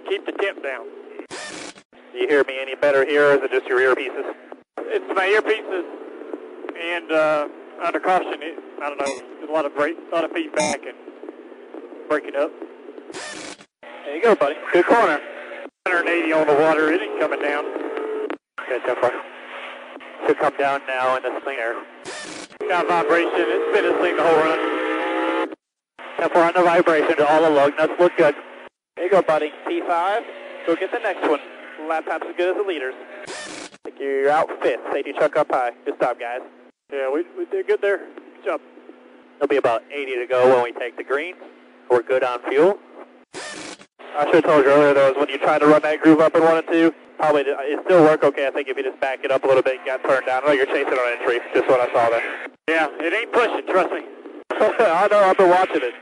[0.08, 0.86] Keep the temp down.
[1.28, 4.34] Do you hear me any better here, or is it just your earpieces?
[4.78, 5.84] It's my earpieces,
[6.78, 7.48] and uh,
[7.84, 10.80] under caution, it, I don't know, there's a lot of break, a lot of feedback
[10.84, 10.96] and
[12.08, 12.52] breaking up.
[14.04, 14.56] There you go, buddy.
[14.72, 15.20] Good corner.
[15.86, 16.92] 180 on the water.
[16.92, 17.64] It ain't coming down.
[18.60, 19.12] Okay, so far.
[20.26, 21.74] Should come down now in the thing there.
[22.68, 23.32] Got vibration.
[23.36, 25.54] It's been a thing the whole run.
[26.18, 28.34] So far on the vibration to all the lug nuts look good.
[28.96, 29.52] There you go, buddy.
[29.66, 30.22] P5.
[30.66, 31.40] Go get the next one.
[31.88, 32.94] Lap time's as good as the leaders.
[33.84, 34.80] Think you're out fifth.
[34.92, 35.72] Safety truck up high.
[35.84, 36.40] Good job, guys.
[36.92, 37.98] Yeah, we, we did good there.
[37.98, 38.60] Good job.
[39.38, 41.34] There'll be about 80 to go when we take the green.
[41.90, 42.78] We're good on fuel.
[44.16, 46.20] I should have told you earlier though, is when you tried to run that groove
[46.20, 48.46] up in one and two, probably it still work okay.
[48.46, 50.44] I think if you just back it up a little bit, and got turned down.
[50.44, 51.40] I know you're chasing on entry.
[51.54, 52.22] Just what I saw there.
[52.68, 53.66] Yeah, it ain't pushing.
[53.66, 54.04] Trust me.
[54.52, 55.18] I know.
[55.18, 55.94] I've been watching it.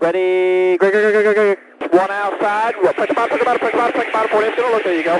[0.00, 0.78] Ready?
[0.78, 1.92] Greg, Greg, Greg, Greg, Greg.
[1.92, 2.74] One outside.
[2.82, 3.80] Well, push them out, push push push them
[4.14, 4.28] out.
[4.30, 4.84] 48's gonna look.
[4.84, 5.18] There you go.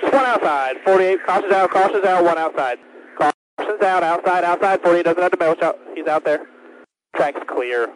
[0.00, 0.76] Just one outside.
[0.84, 1.26] 48.
[1.26, 1.70] Caution's out.
[1.70, 2.24] Caution's out.
[2.24, 2.78] One outside.
[3.18, 4.02] Caution's out.
[4.02, 4.44] Outside.
[4.44, 4.80] Outside.
[4.80, 5.76] 48 doesn't have to shot.
[5.94, 6.46] He's out there.
[7.16, 7.90] Track's clear.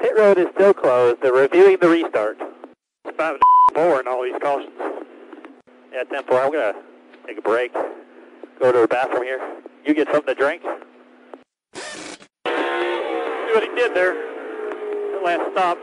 [0.00, 1.22] Pit road is still closed.
[1.22, 2.38] They're reviewing the restart.
[3.14, 3.40] About
[3.74, 4.72] four in all these cautions.
[5.92, 6.40] Yeah, 10 4.
[6.40, 6.80] I'm going to
[7.26, 7.72] take a break.
[8.58, 9.40] Go to the bathroom here.
[9.84, 10.62] You get something to drink.
[11.74, 11.80] See
[13.54, 14.14] what he did there.
[14.14, 15.78] The last stop.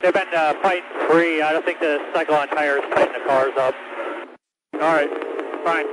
[0.00, 1.42] They've been uh, fighting free.
[1.42, 3.74] I don't think the cycle on tires tighten the cars up.
[4.74, 5.10] All right.
[5.64, 5.86] Fine.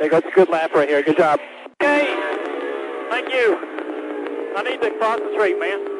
[0.00, 1.02] There goes a good lap right here.
[1.02, 1.38] Good job.
[1.82, 2.06] Okay.
[3.10, 3.58] Thank you.
[4.56, 5.91] I need to concentrate, man.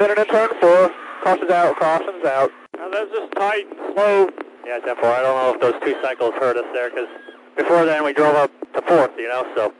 [0.00, 0.90] Center in turn four.
[1.22, 1.78] Caution's out.
[1.78, 2.50] Caution's out.
[2.74, 4.30] Now that's just tight and slow.
[4.64, 5.04] Yeah, 10 4.
[5.04, 7.08] I don't know if those two cycles hurt us there because
[7.54, 9.74] before then we drove up to fourth, you know, so.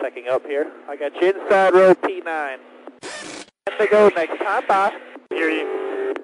[0.00, 0.70] Checking up here.
[0.88, 2.58] I got you inside row P9.
[3.02, 4.92] 10 to go next time by.
[5.30, 6.14] Hear you.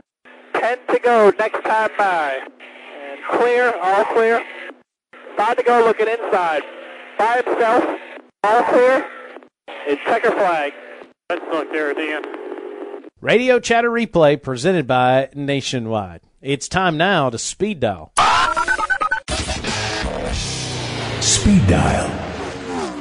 [0.54, 2.38] 10 to go next time by.
[2.38, 4.40] And clear, all clear.
[5.36, 6.62] 5 to go looking inside.
[7.18, 7.84] By himself,
[8.44, 9.04] all clear.
[9.88, 10.72] It's checker flag.
[11.28, 12.43] Let's look there at the end.
[13.24, 16.20] Radio Chatter Replay presented by Nationwide.
[16.42, 18.12] It's time now to speed dial.
[21.22, 23.00] Speed dial.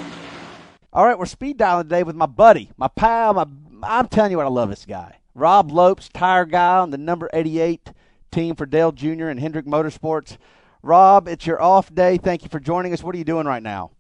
[0.94, 3.34] All right, we're speed dialing today with my buddy, my pal.
[3.34, 3.46] My,
[3.84, 5.18] I'm telling you what, I love this guy.
[5.36, 7.92] Rob Lopes, tire guy on the number 88
[8.32, 9.28] team for Dale Jr.
[9.28, 10.38] and Hendrick Motorsports.
[10.82, 12.16] Rob, it's your off day.
[12.16, 13.04] Thank you for joining us.
[13.04, 13.92] What are you doing right now?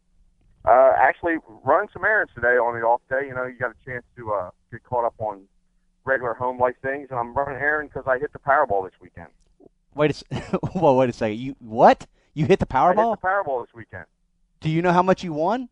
[0.63, 3.27] Uh, actually, running some errands today on the off day.
[3.27, 5.41] You know, you got a chance to uh, get caught up on
[6.05, 9.29] regular home life things, and I'm running errands because I hit the Powerball this weekend.
[9.95, 10.35] Wait a,
[10.73, 11.39] whoa, wait a second.
[11.39, 12.07] You what?
[12.33, 13.07] You hit the Powerball?
[13.07, 14.05] I hit the Powerball this weekend.
[14.59, 15.69] Do you know how much you won?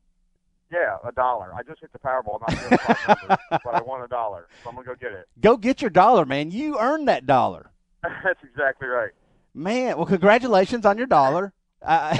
[0.71, 1.53] Yeah, a dollar.
[1.53, 4.47] I just hit the Powerball, not the other five numbers, but I won a dollar,
[4.63, 5.27] so I'm gonna go get it.
[5.41, 6.51] Go get your dollar, man.
[6.51, 7.71] You earned that dollar.
[8.03, 9.11] That's exactly right.
[9.53, 11.51] Man, well, congratulations on your dollar.
[11.81, 12.17] Uh,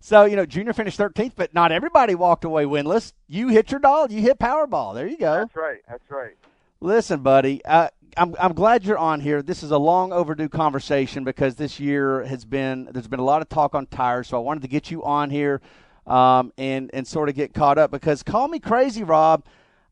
[0.00, 3.12] so, you know, Junior finished 13th, but not everybody walked away winless.
[3.28, 4.08] You hit your dollar.
[4.10, 4.94] You hit Powerball.
[4.94, 5.38] There you go.
[5.38, 5.80] That's right.
[5.88, 6.36] That's right.
[6.82, 9.42] Listen, buddy, uh, I'm I'm glad you're on here.
[9.42, 13.42] This is a long overdue conversation because this year has been there's been a lot
[13.42, 15.60] of talk on tires, so I wanted to get you on here
[16.06, 19.44] um, and and sort of get caught up because call me crazy, Rob.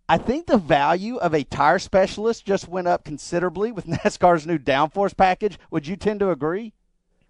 [0.08, 4.58] I think the value of a tire specialist just went up considerably with NASCAR's new
[4.58, 5.58] downforce package.
[5.70, 6.72] Would you tend to agree?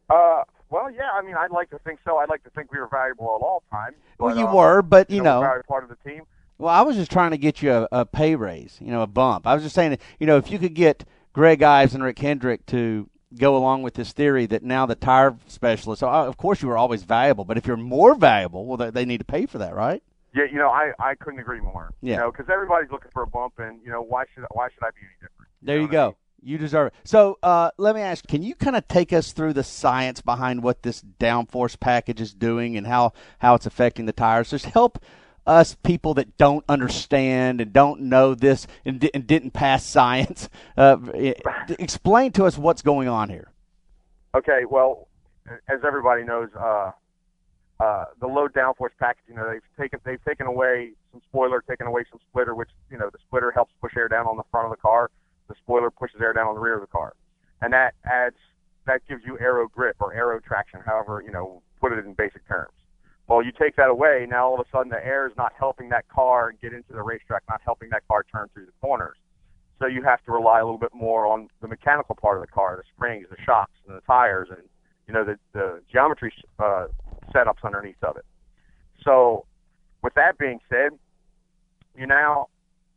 [0.09, 1.11] Uh, well, yeah.
[1.13, 2.19] I mean, I'd like to think so.
[2.19, 3.97] I'd like to think we were valuable at all times.
[4.19, 6.23] Well, you uh, were, but you know, part of the team.
[6.59, 9.07] Well, I was just trying to get you a, a pay raise, you know, a
[9.07, 9.47] bump.
[9.47, 12.19] I was just saying, that, you know, if you could get Greg Ives and Rick
[12.19, 16.37] Hendrick to go along with this theory that now the tire specialist, so uh, of
[16.37, 19.25] course you were always valuable, but if you're more valuable, well, they, they need to
[19.25, 20.03] pay for that, right?
[20.35, 21.95] Yeah, you know, I I couldn't agree more.
[22.03, 22.15] Yeah.
[22.15, 24.83] You know, because everybody's looking for a bump, and you know, why should why should
[24.83, 25.51] I be any different?
[25.63, 26.07] There know you what I go.
[26.07, 26.15] mean?
[26.41, 26.95] You deserve it.
[27.05, 30.63] So uh, let me ask, can you kind of take us through the science behind
[30.63, 34.51] what this downforce package is doing and how, how it's affecting the tires?
[34.51, 35.03] Just help
[35.49, 40.49] us people that don't understand and don't know this and, di- and didn't pass science.
[40.77, 41.35] Uh, eh,
[41.79, 43.51] explain to us what's going on here.
[44.35, 45.09] Okay, well,
[45.69, 46.93] as everybody knows, uh,
[47.81, 51.87] uh, the low downforce package, you know, they've taken they've taken away some spoiler, taken
[51.87, 54.67] away some splitter, which you know the splitter helps push air down on the front
[54.67, 55.11] of the car.
[55.49, 57.15] The spoiler pushes air down on the rear of the car,
[57.63, 58.37] and that adds
[58.87, 62.47] that gives you aero grip or aero traction, however you know put it in basic
[62.49, 62.73] terms.
[63.29, 65.91] Well, you take that away, now all of a sudden the air is not helping
[65.91, 69.17] that car get into the racetrack, not helping that car turn through the corners.
[69.79, 72.51] So you have to rely a little bit more on the mechanical part of the
[72.51, 74.63] car, the springs, the shocks, and the tires, and
[75.07, 76.87] you know the the geometry uh,
[77.33, 78.25] setups underneath of it.
[79.05, 79.45] So,
[80.03, 80.99] with that being said,
[81.97, 82.49] you now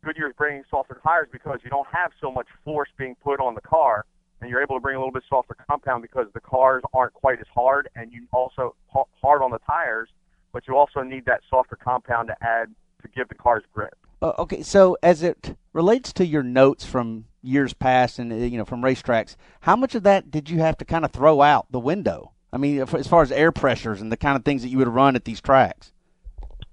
[0.04, 3.60] Goodyear's bringing softer tires because you don't have so much force being put on the
[3.60, 4.04] car,
[4.40, 7.38] and you're able to bring a little bit softer compound because the cars aren't quite
[7.38, 10.08] as hard, and you also hard on the tires,
[10.52, 12.68] but you also need that softer compound to add
[13.02, 13.94] to give the cars grip.
[14.20, 18.56] Uh, okay, so as it relates to your notes from years past and uh, you
[18.56, 21.66] know from racetracks, how much of that did you have to kind of throw out
[21.70, 22.32] the window?
[22.52, 24.88] I mean, as far as air pressures and the kind of things that you would
[24.88, 25.92] run at these tracks.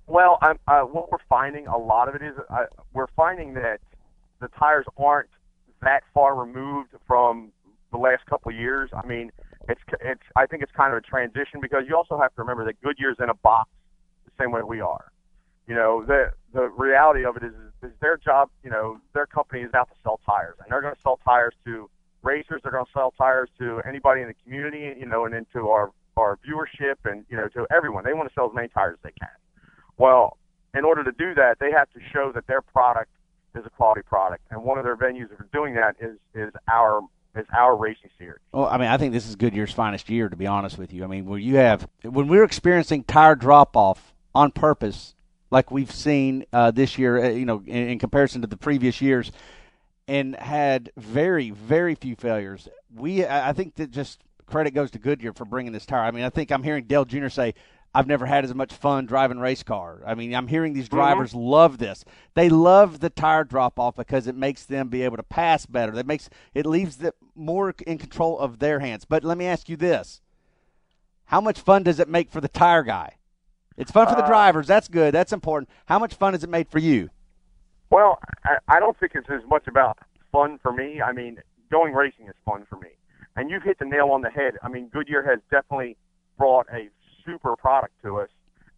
[0.07, 3.79] Well, I'm, uh, what we're finding, a lot of it is uh, we're finding that
[4.41, 5.29] the tires aren't
[5.81, 7.51] that far removed from
[7.91, 8.89] the last couple of years.
[8.93, 9.31] I mean,
[9.69, 10.21] it's it's.
[10.36, 13.17] I think it's kind of a transition because you also have to remember that Goodyear's
[13.19, 13.69] in a box
[14.25, 15.12] the same way we are.
[15.67, 17.53] You know, the the reality of it is,
[17.84, 18.49] is their job.
[18.63, 21.53] You know, their company is out to sell tires, and they're going to sell tires
[21.65, 21.89] to
[22.23, 22.62] racers.
[22.63, 24.99] They're going to sell tires to anybody in the community.
[24.99, 28.03] You know, and into our our viewership, and you know, to everyone.
[28.03, 29.29] They want to sell as many tires as they can.
[29.97, 30.38] Well,
[30.73, 33.12] in order to do that, they have to show that their product
[33.55, 37.01] is a quality product, and one of their venues for doing that is is our
[37.39, 38.39] is our racing series.
[38.52, 41.04] Well, I mean, I think this is Goodyear's finest year, to be honest with you.
[41.04, 45.15] I mean, where you have when we're experiencing tire drop off on purpose,
[45.52, 49.02] like we've seen uh, this year, uh, you know, in, in comparison to the previous
[49.02, 49.32] years,
[50.08, 52.67] and had very, very few failures.
[52.95, 56.02] We, I think that just credit goes to Goodyear for bringing this tire.
[56.02, 57.30] I mean, I think I'm hearing Dale Jr.
[57.30, 57.54] say.
[57.93, 60.02] I've never had as much fun driving race car.
[60.06, 62.06] I mean, I'm hearing these drivers love this.
[62.36, 65.91] They love the tire drop off because it makes them be able to pass better.
[65.93, 69.06] That makes it leaves them more in control of their hands.
[69.06, 70.21] But let me ask you this:
[71.25, 73.15] How much fun does it make for the tire guy?
[73.75, 74.67] It's fun for the Uh, drivers.
[74.67, 75.13] That's good.
[75.13, 75.69] That's important.
[75.86, 77.10] How much fun has it made for you?
[77.89, 79.97] Well, I, I don't think it's as much about
[80.32, 81.02] fun for me.
[81.02, 81.39] I mean,
[81.71, 82.89] going racing is fun for me.
[83.36, 84.56] And you've hit the nail on the head.
[84.62, 85.95] I mean, Goodyear has definitely
[86.38, 86.89] brought a
[87.25, 88.29] super product to us.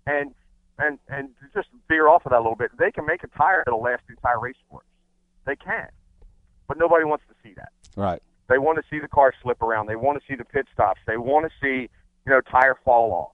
[0.05, 0.33] And
[0.79, 3.63] and and just veer off of that a little bit, they can make a tire
[3.65, 4.85] that'll last the entire race for us.
[5.45, 5.87] They can.
[6.67, 7.71] But nobody wants to see that.
[7.95, 8.21] Right.
[8.49, 9.87] They want to see the car slip around.
[9.87, 10.99] They want to see the pit stops.
[11.07, 11.89] They want to see,
[12.25, 13.31] you know, tire fall off.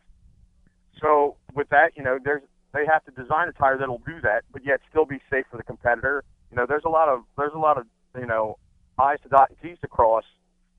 [1.02, 2.42] So with that, you know, there's
[2.74, 5.58] they have to design a tire that'll do that, but yet still be safe for
[5.58, 6.24] the competitor.
[6.52, 7.86] You know, there's a lot of there's a lot of
[8.18, 8.58] you know
[9.00, 10.24] I's to dot and T's to cross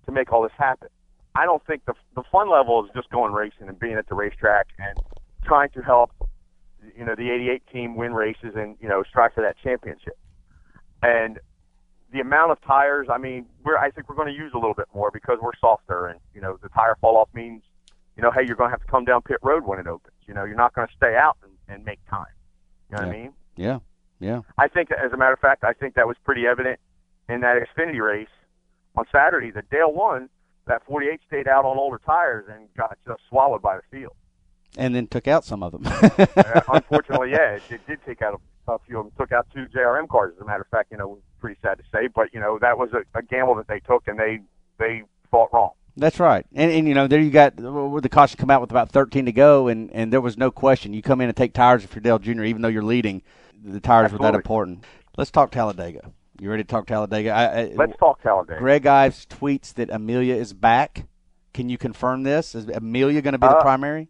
[0.06, 0.88] to make all this happen.
[1.34, 4.14] I don't think the the fun level is just going racing and being at the
[4.14, 4.98] racetrack and
[5.44, 6.10] trying to help
[6.96, 10.18] you know the 88 team win races and you know strive for that championship.
[11.02, 11.38] And
[12.12, 14.74] the amount of tires, I mean, we're I think we're going to use a little
[14.74, 17.62] bit more because we're softer and you know the tire fall off means
[18.16, 20.16] you know hey you're going to have to come down pit road when it opens.
[20.26, 22.26] You know you're not going to stay out and, and make time.
[22.90, 23.32] You know what I mean?
[23.56, 23.78] Yeah.
[24.20, 24.40] Yeah.
[24.56, 26.80] I think, as a matter of fact, I think that was pretty evident
[27.28, 28.28] in that Xfinity race
[28.96, 29.50] on Saturday.
[29.50, 30.28] That Dale won.
[30.68, 34.12] That 48 stayed out on older tires and got just swallowed by the field.
[34.76, 35.82] And then took out some of them.
[35.86, 39.12] Uh, unfortunately, yeah, it, it did take out a, a few of them.
[39.18, 40.92] Took out two JRM cars, as a matter of fact.
[40.92, 43.66] You know, pretty sad to say, but you know that was a, a gamble that
[43.66, 44.40] they took, and they
[44.78, 45.70] they fought wrong.
[45.96, 46.46] That's right.
[46.54, 49.32] And, and you know, there you got the caution come out with about 13 to
[49.32, 50.92] go, and, and there was no question.
[50.92, 53.22] You come in and take tires if you're Dale Jr., even though you're leading,
[53.64, 54.84] the tires were that important.
[55.16, 56.12] Let's talk Talladega.
[56.40, 57.30] You ready to talk Talladega?
[57.30, 58.60] I, I, Let's talk Talladega.
[58.60, 61.06] Greg Ives tweets that Amelia is back.
[61.52, 62.54] Can you confirm this?
[62.54, 64.08] Is Amelia going to be the Uh, primary?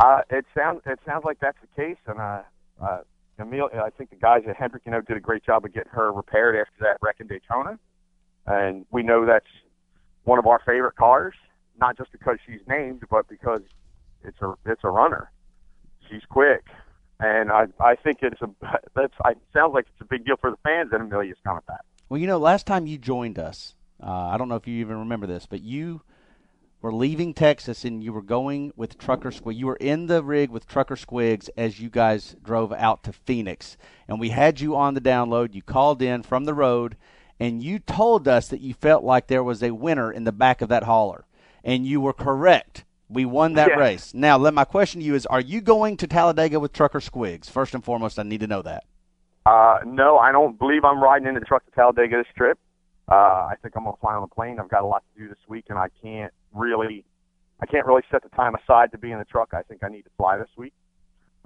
[0.00, 2.42] Uh, it sounds it sounds like that's the case, and uh,
[2.80, 2.98] uh,
[3.40, 5.90] Emil, I think the guys at Hendrick, you know, did a great job of getting
[5.90, 7.78] her repaired after that wreck in Daytona,
[8.46, 9.46] and we know that's
[10.22, 11.34] one of our favorite cars,
[11.80, 13.60] not just because she's named, but because
[14.22, 15.32] it's a it's a runner.
[16.08, 16.64] She's quick,
[17.20, 18.48] and I I think it's a
[18.94, 21.80] that's I sounds like it's a big deal for the fans that Amelia's coming back.
[22.08, 24.98] Well, you know, last time you joined us, uh, I don't know if you even
[24.98, 26.02] remember this, but you
[26.80, 29.56] were leaving Texas and you were going with Trucker Squig.
[29.56, 33.76] You were in the rig with Trucker Squigs as you guys drove out to Phoenix.
[34.06, 35.54] And we had you on the download.
[35.54, 36.96] You called in from the road
[37.40, 40.60] and you told us that you felt like there was a winner in the back
[40.60, 41.24] of that hauler.
[41.64, 42.84] And you were correct.
[43.10, 43.76] We won that Yeah.
[43.76, 44.12] race.
[44.12, 47.50] Now, let my question to you is Are you going to Talladega with Trucker Squigs?
[47.50, 48.84] First and foremost, I need to know that.
[49.46, 52.58] Uh, no, I don't believe I'm riding in the truck to Talladega this trip.
[53.10, 53.14] Uh,
[53.50, 54.60] I think I'm gonna fly on the plane.
[54.60, 57.04] I've got a lot to do this week, and I can't really,
[57.60, 59.54] I can't really set the time aside to be in the truck.
[59.54, 60.74] I think I need to fly this week.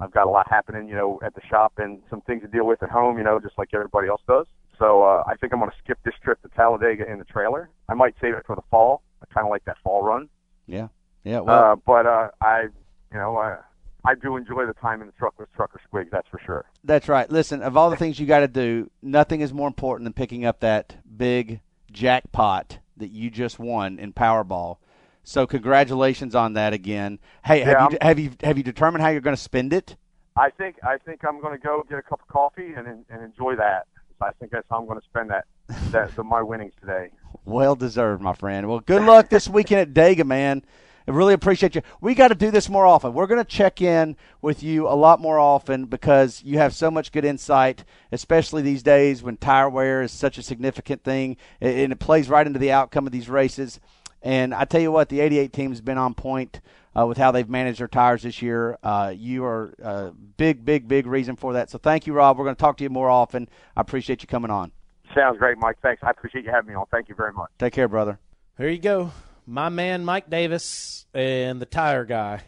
[0.01, 2.65] I've got a lot happening, you know, at the shop and some things to deal
[2.65, 4.47] with at home, you know, just like everybody else does.
[4.77, 7.69] So uh, I think I'm gonna skip this trip to Talladega in the trailer.
[7.87, 9.01] I might save it for the fall.
[9.21, 10.27] I kind of like that fall run.
[10.67, 10.87] Yeah.
[11.23, 11.39] Yeah.
[11.39, 12.63] Well, Uh, but uh, I,
[13.11, 13.57] you know, uh,
[14.05, 16.09] I do enjoy the time in the truck with Trucker Squig.
[16.11, 16.65] That's for sure.
[16.83, 17.29] That's right.
[17.29, 20.45] Listen, of all the things you got to do, nothing is more important than picking
[20.45, 24.77] up that big jackpot that you just won in Powerball.
[25.23, 27.19] So congratulations on that again.
[27.45, 29.95] Hey, have Yeah, you have you have you determined how you're going to spend it?
[30.35, 33.23] I think I think I'm going to go get a cup of coffee and and
[33.23, 33.87] enjoy that.
[34.21, 35.45] I think that's how I'm going to spend that
[35.91, 37.09] that the, my winnings today.
[37.45, 38.67] Well deserved, my friend.
[38.67, 40.63] Well, good luck this weekend at Dega, man.
[41.07, 41.81] I really appreciate you.
[42.01, 43.13] We got to do this more often.
[43.13, 46.89] We're going to check in with you a lot more often because you have so
[46.89, 51.91] much good insight, especially these days when tire wear is such a significant thing and
[51.91, 53.79] it plays right into the outcome of these races.
[54.21, 56.61] And I tell you what, the 88 team has been on point
[56.97, 58.77] uh, with how they've managed their tires this year.
[58.81, 61.69] Uh, you are a big, big, big reason for that.
[61.69, 62.37] So thank you, Rob.
[62.37, 63.49] We're going to talk to you more often.
[63.75, 64.71] I appreciate you coming on.
[65.13, 65.77] Sounds great, Mike.
[65.81, 66.01] Thanks.
[66.03, 66.85] I appreciate you having me on.
[66.91, 67.49] Thank you very much.
[67.59, 68.19] Take care, brother.
[68.57, 69.11] There you go.
[69.45, 72.43] My man Mike Davis and the tire guy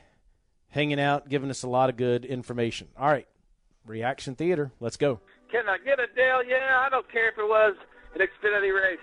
[0.69, 2.87] hanging out, giving us a lot of good information.
[2.97, 3.27] All right.
[3.85, 4.71] Reaction Theater.
[4.79, 5.19] Let's go.
[5.51, 6.43] Can I get a Dale?
[6.43, 7.75] Yeah, I don't care if it was
[8.13, 8.99] an Xfinity race.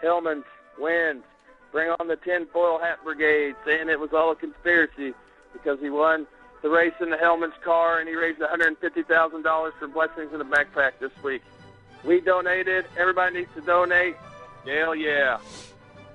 [0.00, 0.44] Hellmann's
[0.78, 1.22] wins.
[1.70, 5.14] Bring on the tinfoil hat brigade, saying it was all a conspiracy
[5.52, 6.26] because he won
[6.62, 10.92] the race in the Hellmann's car and he raised $150,000 for blessings in a backpack
[11.00, 11.42] this week.
[12.04, 12.84] We donated.
[12.96, 14.16] Everybody needs to donate.
[14.64, 15.38] Dale, yeah.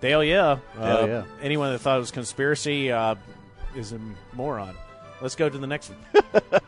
[0.02, 0.60] Dale, yeah.
[0.78, 1.24] Dale, Uh, yeah.
[1.41, 3.16] Anyone that thought it was conspiracy uh,
[3.76, 4.00] is a
[4.34, 4.76] moron.
[5.22, 6.41] Let's go to the next one.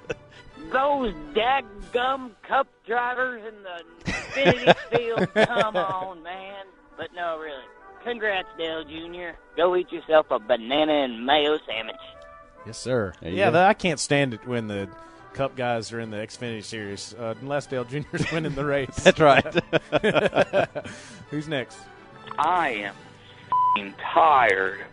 [0.72, 6.66] Those daggum cup drivers in the Xfinity field, come on, man.
[6.98, 7.64] But no, really.
[8.04, 9.38] Congrats, Dale Jr.
[9.58, 11.96] Go eat yourself a banana and mayo sandwich.
[12.66, 13.14] Yes, sir.
[13.22, 14.90] There Yeah, the, I can't stand it when the
[15.34, 17.98] Cup guys are in the Xfinity Series, uh, unless Dale Jr.
[18.14, 18.96] is winning the race.
[18.96, 19.46] That's right.
[21.30, 21.78] Who's next?
[22.38, 23.09] I am f***ing
[24.14, 24.86] tired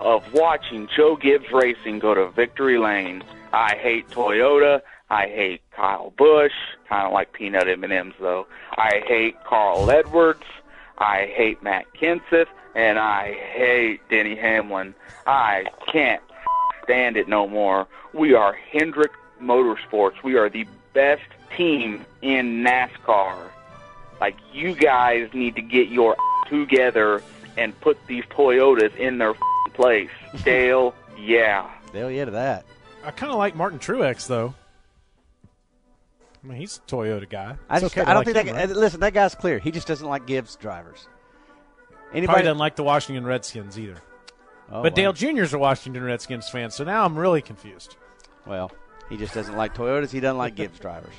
[0.00, 3.22] of watching Joe Gibbs Racing go to victory lane.
[3.52, 4.82] I hate Toyota.
[5.08, 6.52] I hate Kyle Busch.
[6.88, 8.46] Kind of like peanut M&Ms though.
[8.76, 10.44] I hate Carl Edwards.
[10.98, 14.94] I hate Matt Kenseth, and I hate Denny Hamlin.
[15.26, 16.22] I can't
[16.84, 17.86] stand it no more.
[18.12, 20.22] We are Hendrick Motorsports.
[20.22, 21.22] We are the best
[21.56, 23.50] team in NASCAR.
[24.20, 26.16] Like you guys need to get your
[26.48, 27.22] together
[27.56, 30.10] and put these Toyotas in their f***ing place.
[30.44, 31.70] Dale, yeah.
[31.92, 32.64] Dale, yeah to that.
[33.04, 34.54] I kind of like Martin Truex, though.
[36.42, 37.56] I mean, he's a Toyota guy.
[37.68, 38.68] I just, okay I don't like think him, that.
[38.68, 38.76] right?
[38.76, 39.58] Listen, that guy's clear.
[39.58, 41.08] He just doesn't like Gibbs drivers.
[41.88, 43.96] Probably Anybody doesn't like the Washington Redskins either.
[44.70, 44.96] Oh, but wow.
[44.96, 47.96] Dale Jr.'s a Washington Redskins fan, so now I'm really confused.
[48.46, 48.70] Well,
[49.08, 50.10] he just doesn't like Toyotas.
[50.12, 51.14] He doesn't like Gibbs drivers.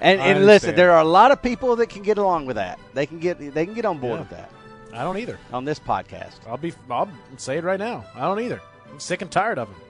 [0.00, 2.78] And, and listen, there are a lot of people that can get along with that.
[2.94, 4.20] They can get they can get on board Yeah.
[4.20, 4.50] with that
[4.92, 5.38] I don't either.
[5.52, 6.34] on this podcast.
[6.46, 6.72] I'll be.
[6.90, 8.04] I'll say it right now.
[8.14, 8.60] I don't either.
[8.90, 9.80] I'm sick and tired of them.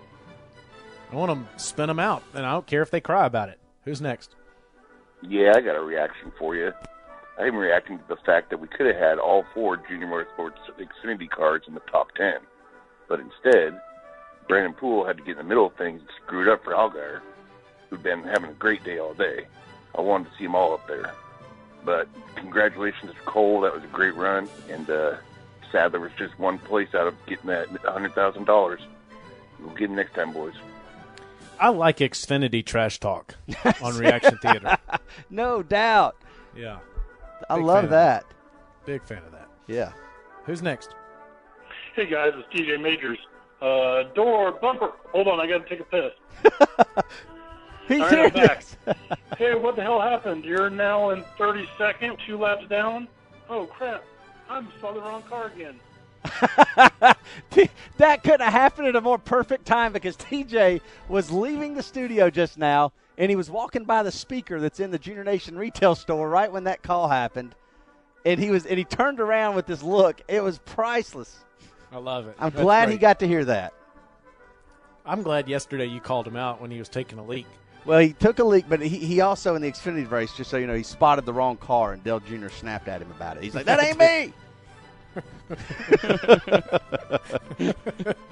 [1.12, 3.58] I want to spin them out, and I don't care if they cry about it.
[3.84, 4.34] Who's next?
[5.22, 6.72] Yeah, I got a reaction for you.
[7.38, 11.30] I'm reacting to the fact that we could have had all four Junior Motorsports Xfinity
[11.30, 12.38] cards in the top ten,
[13.08, 13.80] but instead,
[14.48, 17.20] Brennan Poole had to get in the middle of things and screwed up for Allgaier,
[17.88, 19.46] who'd been having a great day all day.
[19.96, 21.12] I wanted to see them all up there.
[21.84, 23.60] But congratulations to Cole.
[23.62, 25.16] That was a great run, and uh,
[25.72, 28.80] there was just one place out of getting that hundred thousand dollars.
[29.60, 30.54] We'll get him next time, boys.
[31.60, 33.34] I like Xfinity trash talk
[33.82, 34.76] on Reaction Theater.
[35.30, 36.16] No doubt.
[36.56, 36.78] Yeah,
[37.50, 38.24] I Big fan love of that.
[38.86, 39.48] big fan of that.
[39.66, 39.92] Yeah.
[40.44, 40.94] Who's next?
[41.94, 43.18] Hey guys, it's TJ Majors.
[43.60, 44.92] Uh, door bumper.
[45.12, 46.12] Hold on, I got to take a piss.
[47.88, 48.46] He's All right, I'm here.
[49.78, 49.86] Back.
[49.86, 50.44] hey, what the hell happened?
[50.44, 53.08] You're now in 32nd, two laps down.
[53.48, 54.04] Oh crap!
[54.48, 55.80] I'm saw the wrong car again.
[57.96, 62.28] that couldn't have happened at a more perfect time because TJ was leaving the studio
[62.28, 65.94] just now and he was walking by the speaker that's in the Junior Nation retail
[65.94, 67.54] store right when that call happened.
[68.24, 70.20] And he was and he turned around with this look.
[70.28, 71.44] It was priceless.
[71.90, 72.36] I love it.
[72.38, 73.72] I'm That's glad he got to hear that.
[75.06, 77.46] I'm glad yesterday you called him out when he was taking a leak.
[77.88, 80.58] Well, he took a leak, but he, he also in the Xfinity race, just so
[80.58, 82.50] you know, he spotted the wrong car, and Dale Jr.
[82.50, 83.42] snapped at him about it.
[83.42, 84.34] He's like, "That ain't me."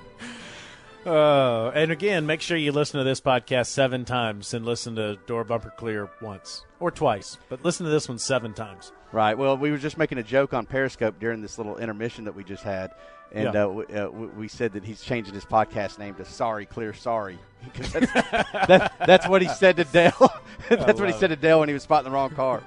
[1.06, 5.14] Uh, and again, make sure you listen to this podcast seven times and listen to
[5.28, 8.90] Door Bumper Clear once or twice, but listen to this one seven times.
[9.12, 9.38] Right.
[9.38, 12.42] Well, we were just making a joke on Periscope during this little intermission that we
[12.42, 12.90] just had,
[13.32, 13.64] and Yeah.
[13.64, 16.92] uh, we, uh, we we said that he's changing his podcast name to "Sorry, Clear,
[16.94, 18.12] Sorry," because that's,
[18.66, 20.12] that, that's what he said to Dale.
[20.68, 22.62] that's what he love said to Dale when he was spotting the wrong car.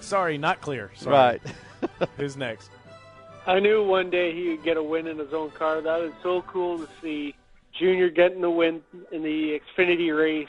[0.00, 0.90] Sorry, not clear.
[0.94, 1.14] Sorry.
[1.14, 1.42] Right.
[2.16, 2.70] Who's next?
[3.46, 5.80] I knew one day he would get a win in his own car.
[5.80, 7.34] That is so cool to see.
[7.78, 10.48] Junior getting the win in the Xfinity race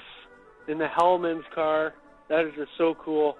[0.67, 1.93] in the Hellmann's car.
[2.27, 3.37] That is just so cool.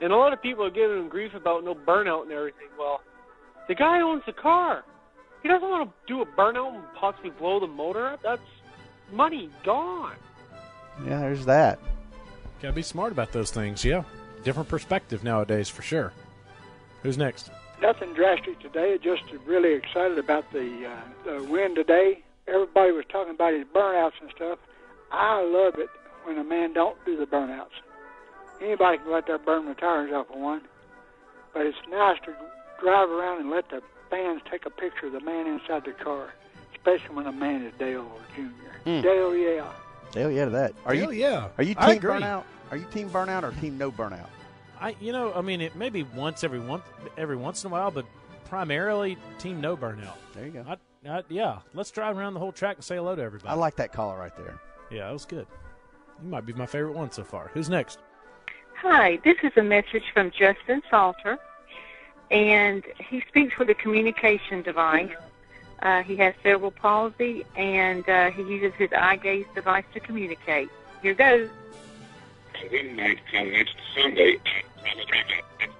[0.00, 2.68] And a lot of people are giving him grief about no burnout and everything.
[2.78, 3.00] Well,
[3.68, 4.84] the guy owns the car.
[5.46, 8.20] He doesn't want to do a burnout and possibly blow the motor up.
[8.20, 8.42] That's
[9.12, 10.16] money gone.
[11.04, 11.78] Yeah, there's that.
[12.60, 13.84] Gotta be smart about those things.
[13.84, 14.02] Yeah,
[14.42, 16.12] different perspective nowadays for sure.
[17.04, 17.52] Who's next?
[17.80, 18.98] Nothing drastic today.
[19.00, 22.24] Just really excited about the, uh, the win today.
[22.48, 24.58] Everybody was talking about his burnouts and stuff.
[25.12, 25.90] I love it
[26.24, 27.78] when a man don't do the burnouts.
[28.60, 30.62] Anybody can let their burn the tires off of one,
[31.54, 32.34] but it's nice to
[32.82, 33.80] drive around and let the
[34.10, 36.32] fans take a picture of the man inside the car,
[36.74, 38.42] especially when a man is Dale or Jr.
[38.84, 39.00] Hmm.
[39.02, 39.72] Dale, yeah.
[40.12, 40.74] Dale, yeah, to that.
[40.84, 41.20] Are Dale, you?
[41.20, 41.48] yeah.
[41.58, 42.10] Are you I team agree.
[42.20, 42.44] burnout?
[42.70, 44.28] Are you team burnout or team no burnout?
[44.80, 46.82] I, you know, I mean, it maybe once every once
[47.16, 48.04] every once in a while, but
[48.46, 50.16] primarily team no burnout.
[50.34, 50.64] There you go.
[50.68, 53.48] I, I, yeah, let's drive around the whole track and say hello to everybody.
[53.48, 54.58] I like that caller right there.
[54.90, 55.46] Yeah, that was good.
[56.22, 57.50] You might be my favorite one so far.
[57.54, 57.98] Who's next?
[58.82, 61.38] Hi, this is a message from Justin Salter,
[62.30, 65.12] and he speaks with a communication device.
[65.80, 70.68] Uh, he has cerebral palsy, and uh, he uses his eye gaze device to communicate.
[71.02, 71.48] Here goes.
[72.70, 74.38] Then night come next Sunday,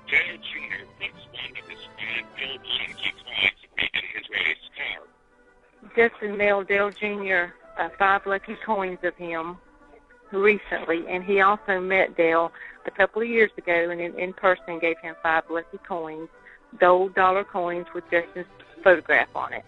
[0.09, 0.85] Dale Jr.
[1.01, 5.97] puts one of his five Bill Blanky clients in his race car.
[5.97, 7.55] Justin mailed Dale Jr.
[7.79, 9.57] Uh, five lucky coins of him
[10.33, 12.53] recently, and he also met Dale
[12.87, 16.29] a couple of years ago and in, in person gave him five lucky coins,
[16.79, 18.47] gold dollar coins with Justin's
[18.85, 19.65] photograph on it.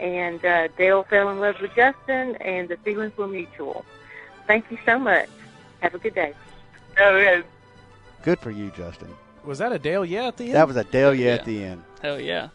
[0.00, 3.84] And uh, Dale fell in love with Justin, and the feelings were mutual.
[4.46, 5.28] Thank you so much.
[5.80, 6.34] Have a good day.
[6.98, 7.42] Oh,
[8.22, 9.08] Good for you, Justin.
[9.44, 10.54] Was that a Dale yeah at the end?
[10.54, 11.34] That was a Dale yeah, Yeah.
[11.34, 11.84] at the end.
[12.02, 12.48] Hell yeah.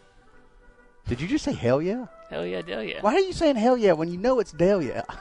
[1.08, 2.06] Did you just say hell yeah?
[2.32, 3.02] Hell yeah, Dale yeah.
[3.02, 5.04] Why are you saying hell yeah when you know it's Delia?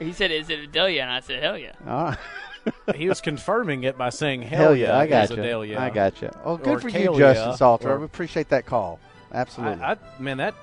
[0.00, 1.00] He said, "Is it a Dale?
[1.00, 2.96] And I said, "Hell yeah." All right.
[2.96, 5.42] he was confirming it by saying hell, Hell yeah, I got a you.
[5.42, 5.78] Dale.
[5.78, 6.30] I got you.
[6.44, 7.92] Oh, good Or for you, Justin uh, Salter.
[7.92, 8.98] or- we appreciate that call.
[9.32, 9.82] Absolutely.
[9.82, 10.54] I, I, man, that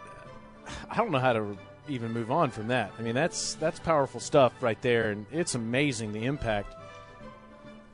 [0.89, 1.57] I don't know how to
[1.87, 2.91] even move on from that.
[2.99, 6.75] I mean, that's that's powerful stuff right there, and it's amazing the impact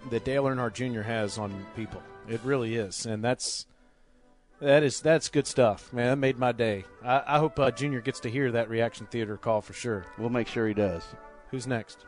[0.09, 1.01] that Dale Earnhardt Jr.
[1.01, 2.01] has on people.
[2.27, 3.65] It really is, and that's
[4.61, 6.07] that is that's good stuff, man.
[6.07, 6.85] That made my day.
[7.03, 10.05] I, I hope uh, Junior gets to hear that reaction theater call for sure.
[10.17, 11.03] We'll make sure he does.
[11.51, 12.05] Who's next?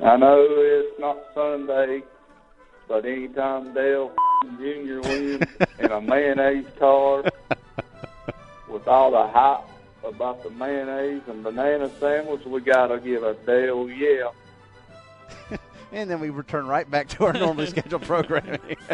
[0.00, 2.02] I know it's not Sunday,
[2.88, 4.12] but anytime Dale
[4.58, 5.00] Jr.
[5.00, 5.42] wins
[5.78, 7.24] in a mayonnaise car
[8.68, 9.64] with all the hype
[10.04, 14.30] about the mayonnaise and banana sandwich, we gotta give a Dale yeah.
[15.92, 18.76] And then we return right back to our normally scheduled programming.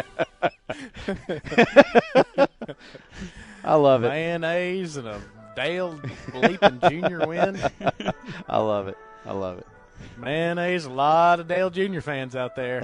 [3.63, 4.09] I love it.
[4.09, 5.21] Mayonnaise and a
[5.55, 5.99] Dale
[6.33, 7.59] Leaping Junior win.
[8.49, 8.97] I love it.
[9.25, 9.67] I love it.
[10.17, 12.01] Mayonnaise, a lot of Dale Jr.
[12.01, 12.83] fans out there.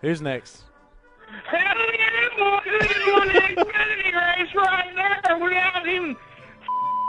[0.00, 0.62] Who's next?
[1.44, 6.16] Hell yeah, boy, this is one of the Xfinity race right there without him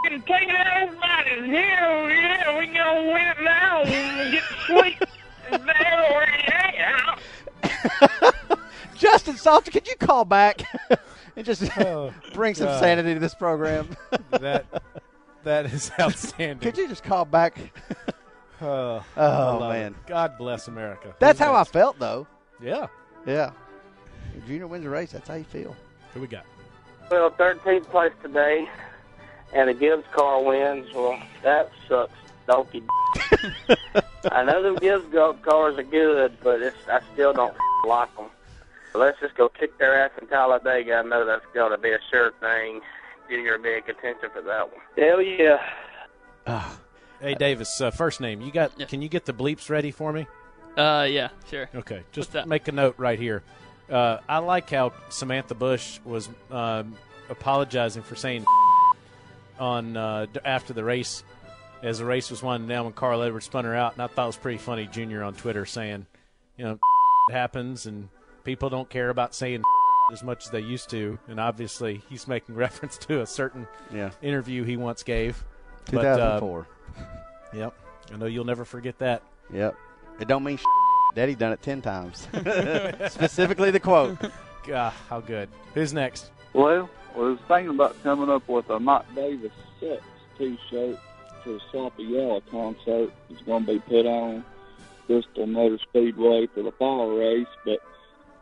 [0.04, 3.84] f***ing taking everybody's Hell yeah, we gonna win it now.
[3.84, 4.98] We get sweet.
[5.50, 6.24] Hell
[7.64, 8.32] yeah.
[8.96, 10.62] Justin Salter, could you call back
[11.36, 12.80] and just Oh, bring some God.
[12.80, 13.90] sanity to this program?
[14.32, 14.66] that
[15.44, 16.60] that is outstanding.
[16.60, 17.58] Could you just call back?
[18.62, 19.92] Oh, Oh, oh man.
[19.94, 20.08] it.
[20.08, 21.16] God bless America.
[21.20, 21.70] That's Who's how next?
[21.70, 22.26] I felt, though.
[22.62, 22.88] Yeah.
[23.26, 23.52] Yeah.
[24.36, 25.76] If Junior wins a race, that's how you feel.
[26.14, 26.46] Who we got?
[27.12, 28.68] Well, 13th place today,
[29.54, 30.88] and a Gibbs car wins.
[30.94, 32.12] Well, that sucks,
[32.48, 32.84] donkey.
[34.32, 38.28] I know them Gibbs go- cars are good, but it's, I still don't like them.
[38.96, 40.96] Let's just go kick their ass in Talladega.
[40.96, 42.82] I know that's going to be a sure thing.
[43.30, 44.82] Junior will be in contention for that one.
[44.98, 46.66] Hell yeah.
[47.20, 48.42] Hey Davis, uh, first name.
[48.42, 48.78] You got?
[48.88, 50.28] Can you get the bleeps ready for me?
[50.78, 51.68] Uh, yeah, sure.
[51.74, 52.48] Okay, just that?
[52.48, 53.42] make a note right here.
[53.90, 56.96] Uh, I like how Samantha Busch was um,
[57.30, 58.46] apologizing for saying
[59.60, 61.24] on uh, after the race,
[61.84, 64.24] as the race was winding down when Carl Edwards spun her out, and I thought
[64.24, 64.88] it was pretty funny.
[64.88, 66.06] Junior on Twitter saying,
[66.58, 66.72] you know,
[67.30, 68.10] it happens, and
[68.44, 69.64] people don't care about saying
[70.12, 74.12] as much as they used to, and obviously he's making reference to a certain Yeah.
[74.22, 75.44] interview he once gave.
[75.92, 76.68] But, uh, 2004.
[77.54, 77.74] Yep.
[78.14, 79.22] I know you'll never forget that.
[79.54, 79.76] Yep.
[80.20, 80.60] It don't mean
[81.16, 82.28] Daddy done it ten times.
[83.10, 84.18] Specifically the quote.
[84.68, 85.48] God, how good.
[85.74, 86.32] Who's next?
[86.54, 90.02] Well, I was thinking about coming up with a Mike Davis Sex
[90.38, 90.98] T-shirt
[91.48, 93.12] for the Sloppy Yellow concert.
[93.30, 94.44] It's going to be put on
[95.08, 97.80] Bristol Motor Speedway for the fall race, but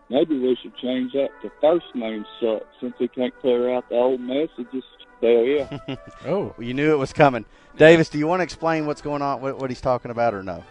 [0.09, 3.95] maybe we should change that to first name sucks since we can't clear out the
[3.95, 4.83] old messages.
[5.21, 5.77] Hell yeah.
[6.25, 7.45] oh, you knew it was coming.
[7.77, 10.43] Davis, do you want to explain what's going on, what, what he's talking about, or
[10.43, 10.63] no?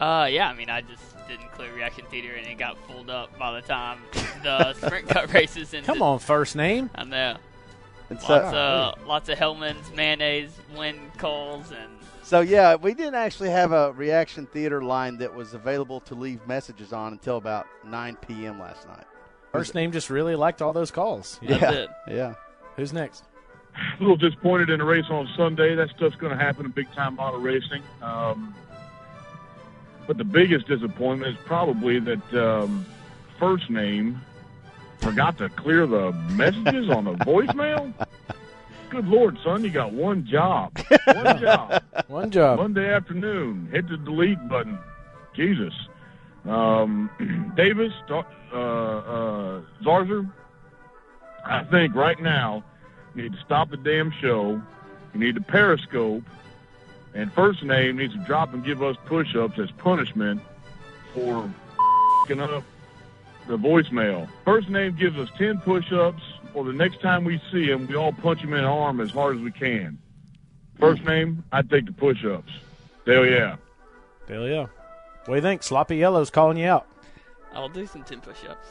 [0.00, 0.48] Uh, yeah.
[0.48, 3.66] I mean, I just didn't clear reaction theater, and it got pulled up by the
[3.66, 3.98] time
[4.42, 5.86] the sprint car races ended.
[5.86, 6.90] Come on, first name.
[6.94, 7.36] I know.
[8.10, 11.90] It's, lots uh, of lots of Hellmann's mayonnaise win calls and
[12.22, 16.46] So yeah, we didn't actually have a reaction theater line that was available to leave
[16.46, 18.60] messages on until about 9 p.m.
[18.60, 19.04] last night.
[19.52, 21.38] First name just really liked all those calls.
[21.42, 22.34] Yeah, yeah.
[22.76, 23.24] Who's next?
[23.76, 25.74] a little disappointed in the race on Sunday.
[25.74, 27.82] That stuff's going to happen in big time auto racing.
[28.02, 28.54] Um,
[30.06, 32.84] but the biggest disappointment is probably that um,
[33.38, 34.20] first name
[34.98, 37.92] forgot to clear the messages on the voicemail.
[38.90, 40.78] Good Lord, son, you got one job.
[41.06, 41.82] One job.
[42.08, 42.58] One job.
[42.58, 43.68] Monday afternoon.
[43.72, 44.78] Hit the delete button.
[45.34, 45.72] Jesus.
[46.44, 47.10] Um,
[47.56, 48.18] Davis, uh,
[48.52, 50.30] uh, Zarzour,
[51.44, 52.62] I think right now
[53.14, 54.60] you need to stop the damn show.
[55.12, 56.24] You need to periscope
[57.14, 60.40] And first name needs to drop and give us push-ups as punishment
[61.14, 61.48] for
[62.26, 62.64] fing up
[63.46, 64.28] the voicemail.
[64.44, 66.22] First name gives us 10 push-ups,
[66.54, 69.10] or the next time we see him, we all punch him in the arm as
[69.10, 69.98] hard as we can.
[70.78, 72.52] First name, I take the push-ups.
[73.06, 73.56] Hell yeah.
[74.28, 74.66] Hell yeah.
[75.26, 75.62] What do you think?
[75.62, 76.86] Sloppy Yellow's calling you out.
[77.52, 78.66] I'll do some 10 push ups.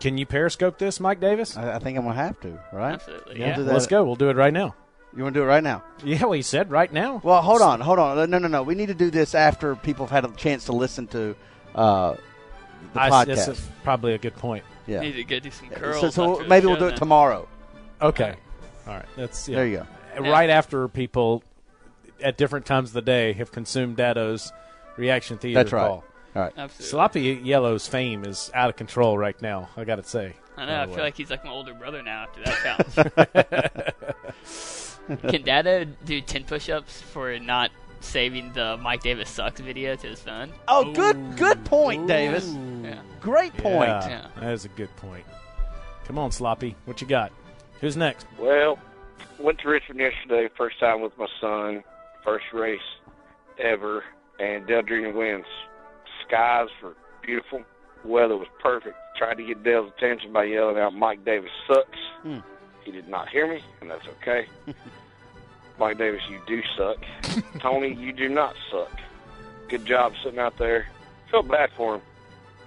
[0.00, 1.56] Can you periscope this, Mike Davis?
[1.56, 2.58] I, I think I'm gonna have to.
[2.72, 2.94] Right?
[2.94, 3.54] Absolutely, yeah.
[3.54, 3.72] do that?
[3.72, 4.02] Let's go.
[4.02, 4.74] We'll do it right now.
[5.16, 5.84] You want to do it right now?
[6.02, 7.20] Yeah, well, he said right now.
[7.22, 8.30] Well, hold on, hold on.
[8.30, 8.62] No, no, no.
[8.62, 11.36] We need to do this after people have had a chance to listen to
[11.74, 12.16] uh,
[12.94, 13.46] the I- podcast.
[13.46, 14.64] That's a- probably a good point.
[14.86, 15.00] Yeah.
[15.00, 16.14] Need to go do some curls.
[16.14, 16.98] so after the maybe we'll do it then.
[16.98, 17.48] tomorrow.
[18.00, 18.34] Okay.
[18.86, 19.06] All right.
[19.16, 19.56] That's yeah.
[19.56, 20.30] There you go.
[20.30, 21.42] Right after people
[22.20, 24.52] at different times of the day have consumed Dado's
[24.96, 25.86] reaction theater That's right.
[25.86, 26.04] call.
[26.34, 26.52] All right.
[26.56, 26.86] Absolutely.
[26.90, 29.68] Sloppy Yellow's fame is out of control right now.
[29.76, 30.34] I got to say.
[30.56, 30.82] I know.
[30.82, 31.02] I feel way.
[31.02, 33.94] like he's like my older brother now after that
[35.06, 35.20] challenge.
[35.30, 37.70] Can Dada do 10 push ups for not
[38.02, 40.52] saving the Mike Davis sucks video to his phone?
[40.68, 42.54] Oh, good, good point, Davis.
[42.82, 43.00] Yeah.
[43.20, 43.88] Great point.
[43.88, 45.24] Yeah, that is a good point.
[46.04, 46.76] Come on, Sloppy.
[46.84, 47.32] What you got?
[47.80, 48.26] Who's next?
[48.38, 48.78] Well,
[49.38, 51.84] went to Richmond yesterday, first time with my son,
[52.24, 52.80] first race
[53.58, 54.04] ever,
[54.38, 55.16] and Dale Jr.
[55.16, 55.44] wins.
[56.26, 57.62] Skies were beautiful,
[58.04, 58.96] weather was perfect.
[59.16, 62.38] Tried to get Dale's attention by yelling out, "Mike Davis sucks." Hmm.
[62.84, 64.46] He did not hear me, and that's okay.
[65.82, 66.96] Mike Davis, you do suck.
[67.58, 69.00] Tony, you do not suck.
[69.68, 70.86] Good job sitting out there.
[71.28, 72.02] Felt bad for him.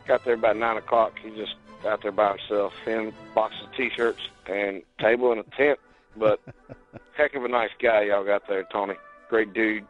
[0.06, 1.14] Got there about nine o'clock.
[1.24, 1.56] He just
[1.88, 2.74] out there by himself.
[2.84, 5.80] Him, box of t-shirts, and table and a tent.
[6.18, 6.42] But
[7.18, 8.96] heck of a nice guy y'all got there, Tony.
[9.30, 9.86] Great dude.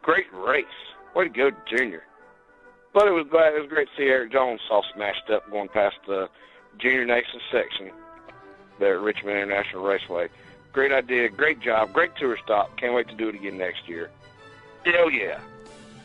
[0.00, 0.64] Great race.
[1.14, 2.04] Way to go, Junior.
[2.94, 5.68] But it was glad it was great to see Erik Jones all smashed up going
[5.68, 6.30] past the
[6.78, 7.90] Junior Nation section
[8.80, 10.28] there at Richmond International Raceway.
[10.76, 12.76] Great idea, great job, great tour stop.
[12.76, 14.10] Can't wait to do it again next year.
[14.84, 15.40] Hell yeah.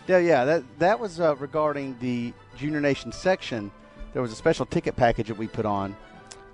[0.07, 0.45] Yeah, yeah.
[0.45, 3.69] That that was uh, regarding the Junior Nation section.
[4.13, 5.93] There was a special ticket package that we put on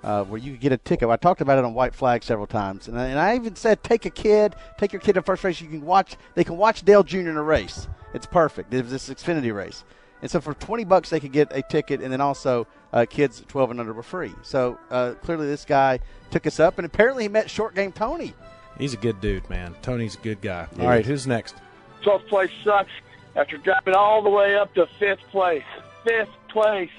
[0.03, 1.07] uh, where you could get a ticket.
[1.07, 3.83] I talked about it on White Flag several times, and I, and I even said,
[3.83, 5.61] take a kid, take your kid to first race.
[5.61, 6.15] You can watch.
[6.33, 7.19] They can watch Dale Jr.
[7.19, 7.87] in a race.
[8.15, 8.73] It's perfect.
[8.73, 9.83] It was this Xfinity race,
[10.21, 13.43] and so for twenty bucks they could get a ticket, and then also uh, kids
[13.47, 14.33] twelve and under were free.
[14.43, 15.99] So uh, clearly this guy
[16.31, 18.33] took us up, and apparently he met Short Game Tony.
[18.77, 19.75] He's a good dude, man.
[19.81, 20.67] Tony's a good guy.
[20.75, 20.83] Yeah.
[20.83, 21.55] All right, who's next?
[22.03, 22.91] 12th place sucks
[23.35, 25.63] after dropping all the way up to fifth place.
[26.03, 26.91] Fifth place.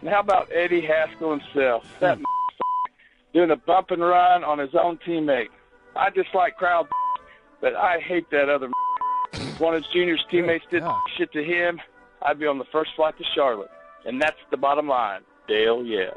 [0.00, 1.84] And how about Eddie Haskell himself?
[2.00, 2.18] That
[3.32, 5.48] doing a bump and run on his own teammate.
[5.96, 6.86] I just like crowd,
[7.60, 8.70] but I hate that other.
[9.58, 10.84] One of his juniors teammates did
[11.16, 11.80] shit to him,
[12.24, 13.70] I'd be on the first flight to Charlotte.
[14.04, 15.22] And that's the bottom line.
[15.48, 16.10] Dale, yeah.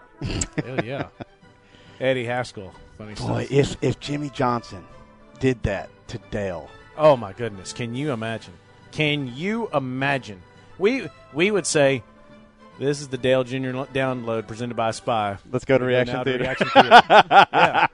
[0.63, 1.07] Hell yeah.
[1.99, 2.73] Eddie Haskell.
[2.97, 3.51] Funny Boy, stuff.
[3.51, 4.83] if if Jimmie Johnson
[5.39, 7.73] did that to Dale, Oh my goodness!
[7.73, 8.53] Can you imagine?
[8.91, 10.41] Can you imagine?
[10.79, 12.03] We we would say,
[12.79, 16.23] "This is the Dale Junior download presented by Spy." Let's go to We reaction now
[16.23, 16.43] theater.
[16.43, 17.03] Reaction theater.
[17.09, 17.87] yeah.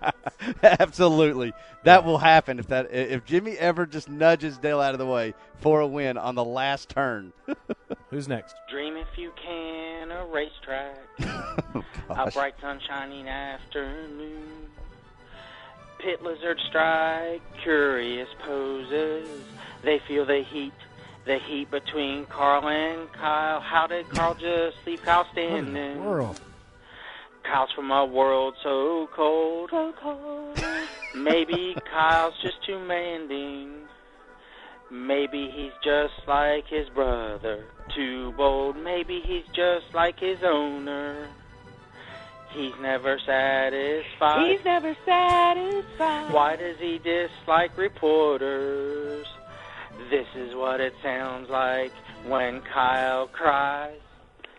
[0.63, 1.51] Absolutely,
[1.83, 5.33] that will happen if that if Jimmie ever just nudges Dale out of the way
[5.59, 7.33] for a win on the last turn.
[8.13, 8.55] Who's next?
[8.69, 10.97] Dream if you can, a racetrack.
[11.75, 12.33] Oh, a gosh.
[12.33, 14.69] bright sunshiny afternoon.
[15.99, 19.27] Pit lizard strike, curious poses.
[19.83, 20.73] They feel the heat,
[21.25, 23.61] the heat between Carl and Kyle.
[23.61, 26.03] How did Carl just leave Kyle standing?
[26.03, 26.39] World.
[27.43, 29.69] Kyle's from a world so cold.
[29.71, 30.63] So cold.
[31.15, 33.83] Maybe Kyle's just too demanding.
[34.91, 38.77] Maybe he's just like his brother, too bold.
[38.77, 41.27] Maybe he's just like his owner.
[42.51, 44.51] He's never satisfied.
[44.51, 46.31] He's never satisfied.
[46.33, 49.25] Why does he dislike reporters?
[50.09, 51.91] This is what it sounds like
[52.27, 53.99] when Kyle cries.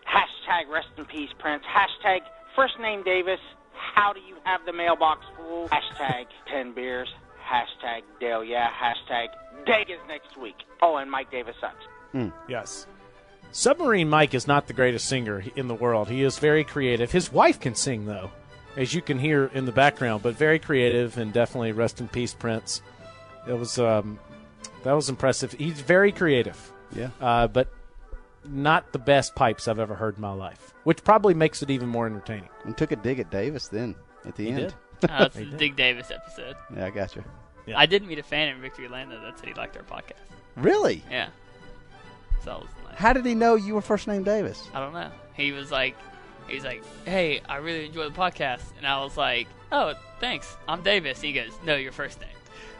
[0.05, 1.63] Hashtag rest in peace, Prince.
[1.63, 2.19] Hashtag
[2.55, 3.39] first name Davis.
[3.73, 5.69] How do you have the mailbox full?
[5.69, 7.09] Hashtag 10 beers.
[7.45, 8.69] Hashtag Dale, yeah.
[8.71, 9.27] Hashtag
[9.65, 10.55] Vegas next week.
[10.81, 11.85] Oh, and Mike Davis sucks.
[12.11, 12.29] Hmm.
[12.49, 12.87] Yes.
[13.55, 16.09] Submarine Mike is not the greatest singer in the world.
[16.09, 17.09] He is very creative.
[17.09, 18.31] His wife can sing, though,
[18.75, 22.33] as you can hear in the background, but very creative and definitely rest in peace,
[22.33, 22.81] Prince.
[23.47, 24.19] It was um,
[24.83, 25.53] that was impressive.
[25.53, 26.69] He's very creative.
[26.93, 27.11] Yeah.
[27.21, 27.69] Uh, but
[28.43, 31.87] not the best pipes I've ever heard in my life, which probably makes it even
[31.87, 32.49] more entertaining.
[32.65, 33.95] And took a dig at Davis then
[34.25, 34.75] at the He end.
[34.99, 35.09] did.
[35.09, 36.57] Uh, it's the Dig Davis episode.
[36.75, 37.23] Yeah, I got you.
[37.67, 37.79] Yeah.
[37.79, 40.11] I did meet a fan in Victory Land though that said he liked our podcast.
[40.57, 41.05] Really?
[41.09, 41.29] Yeah.
[42.43, 42.84] So that was nice.
[42.95, 44.69] How did he know you were first name Davis?
[44.73, 45.11] I don't know.
[45.33, 45.95] He was like,
[46.47, 50.55] he's like, hey, I really enjoy the podcast, and I was like, oh, thanks.
[50.67, 51.21] I'm Davis.
[51.21, 52.29] he goes, no, your first name.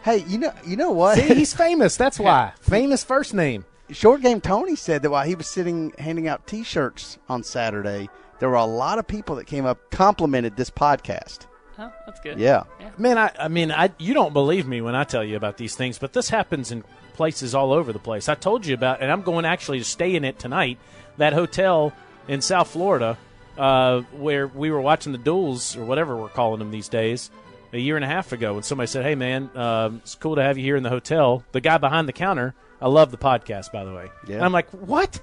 [0.03, 1.17] Hey, you know, you know what?
[1.17, 1.97] See, he's famous.
[1.97, 2.53] That's why.
[2.61, 3.65] famous first name.
[3.91, 8.09] Short Game Tony said that while he was sitting handing out T-shirts on Saturday,
[8.39, 11.45] there were a lot of people that came up complimented this podcast.
[11.77, 12.39] Oh, that's good.
[12.39, 12.63] Yeah.
[12.97, 15.75] Man, I, I mean, I you don't believe me when I tell you about these
[15.75, 16.83] things, but this happens in
[17.15, 18.29] places all over the place.
[18.29, 20.77] I told you about, and I'm going actually to stay in it tonight.
[21.17, 21.93] That hotel
[22.27, 23.17] in South Florida,
[23.57, 27.31] uh, where we were watching the duels or whatever we're calling them these days,
[27.73, 30.43] a year and a half ago, when somebody said, "Hey, man, um, it's cool to
[30.43, 33.71] have you here in the hotel." The guy behind the counter, I love the podcast,
[33.71, 34.09] by the way.
[34.27, 34.35] Yeah.
[34.35, 35.21] And I'm like, what?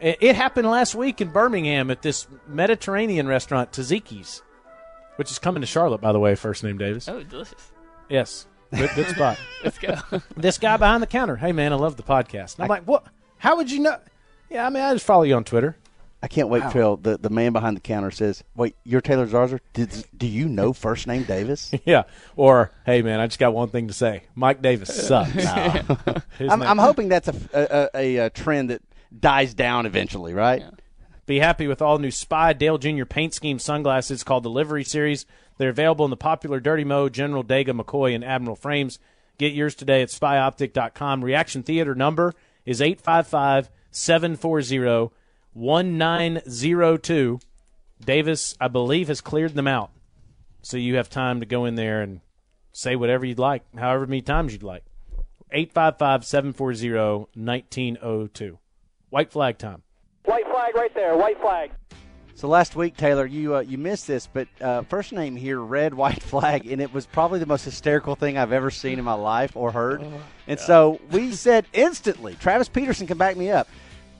[0.00, 4.42] It, it happened last week in Birmingham at this Mediterranean restaurant, Tzatziki's,
[5.16, 6.34] which is coming to Charlotte, by the way.
[6.34, 7.08] First name Davis.
[7.08, 7.72] Oh, delicious.
[8.08, 9.38] Yes, good, good spot.
[9.64, 9.96] Let's go.
[10.36, 11.36] this guy behind the counter.
[11.36, 12.54] Hey, man, I love the podcast.
[12.56, 13.04] And I'm like, what?
[13.38, 13.96] How would you know?
[14.48, 15.76] Yeah, I mean, I just follow you on Twitter.
[16.22, 16.70] I can't wait Wow.
[16.70, 19.60] till the, the man behind the counter says, "Wait, you're Taylor Zarzour?
[19.72, 22.02] Did, do you know first name Davis?" Yeah.
[22.36, 24.24] Or, hey, man, I just got one thing to say.
[24.34, 25.30] Mike Davis sucks.
[26.38, 28.82] His I'm, I'm hoping that's a, a, a, a trend that
[29.18, 30.62] dies down eventually, right?
[31.24, 33.04] Be happy with all new Spy Dale Jr.
[33.06, 35.24] paint scheme sunglasses called the Livery Series.
[35.60, 38.98] They're available in the popular Dirty Mo, General Dega, McCoy, and Admiral frames.
[39.36, 41.22] Get yours today at spyoptic.com.
[41.22, 42.32] Reaction Theater number
[42.64, 45.10] is 855 740
[45.52, 47.40] 1902.
[48.02, 49.90] Davis, I believe, has cleared them out.
[50.62, 52.22] So you have time to go in there and
[52.72, 54.84] say whatever you'd like, however many times you'd like.
[55.52, 58.58] 855 740 1902.
[59.10, 59.82] White flag time.
[60.24, 61.18] White flag right there.
[61.18, 61.72] White flag.
[62.40, 65.92] So last week, Taylor, you uh, you missed this, but uh, first name here, red
[66.02, 69.12] white flag, and it was probably the most hysterical thing I've ever seen in my
[69.12, 70.02] life or heard.
[70.46, 73.68] and so we said instantly, Travis Peterson can back me up.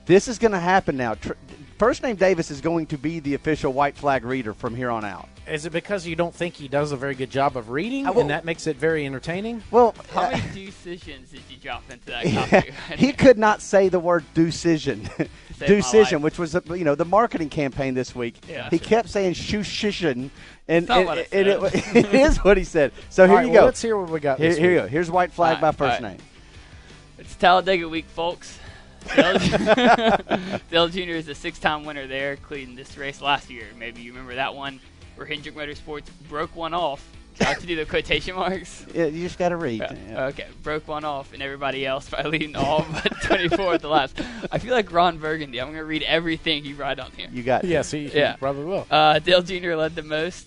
[0.05, 1.15] This is going to happen now.
[1.15, 1.31] Tr-
[1.79, 5.03] first name Davis is going to be the official white flag reader from here on
[5.03, 5.27] out.
[5.47, 8.21] Is it because you don't think he does a very good job of reading, will-
[8.21, 9.63] and that makes it very entertaining?
[9.71, 12.71] Well, How many decisions did you drop into that copy?
[12.97, 15.27] he could not say the word decision, my
[15.67, 18.35] decision, which was you know the marketing campaign this week.
[18.49, 18.69] Yeah.
[18.69, 20.29] he kept saying shushishin,
[20.67, 22.91] and, It's not and, what it it, it is what he said.
[23.09, 23.65] So here All right, you well, go.
[23.65, 24.87] let's hear what we got Here, this here you go.
[24.87, 26.17] Here's white flag All by first all right.
[26.17, 26.27] name.
[27.17, 28.57] It's Talladega week, folks.
[29.15, 29.37] Dale,
[30.71, 30.99] Dale Jr.
[30.99, 33.65] is a six-time winner there, including this race last year.
[33.77, 34.79] Maybe you remember that one
[35.15, 37.05] where Hendrick Motorsports broke one off.
[37.39, 38.85] Do I have to do the quotation marks?
[38.93, 39.79] Yeah, you just got to read.
[39.79, 43.87] Yeah, Okay, broke one off, and everybody else by leading all but 24 at the
[43.87, 44.19] last.
[44.51, 45.59] I feel like Ron Burgundy.
[45.61, 47.27] I'm going to read everything you write on here.
[47.31, 48.35] You got Yes, he, he Yeah.
[48.35, 48.85] probably will.
[48.91, 49.75] Uh, Dale Jr.
[49.75, 50.45] led the most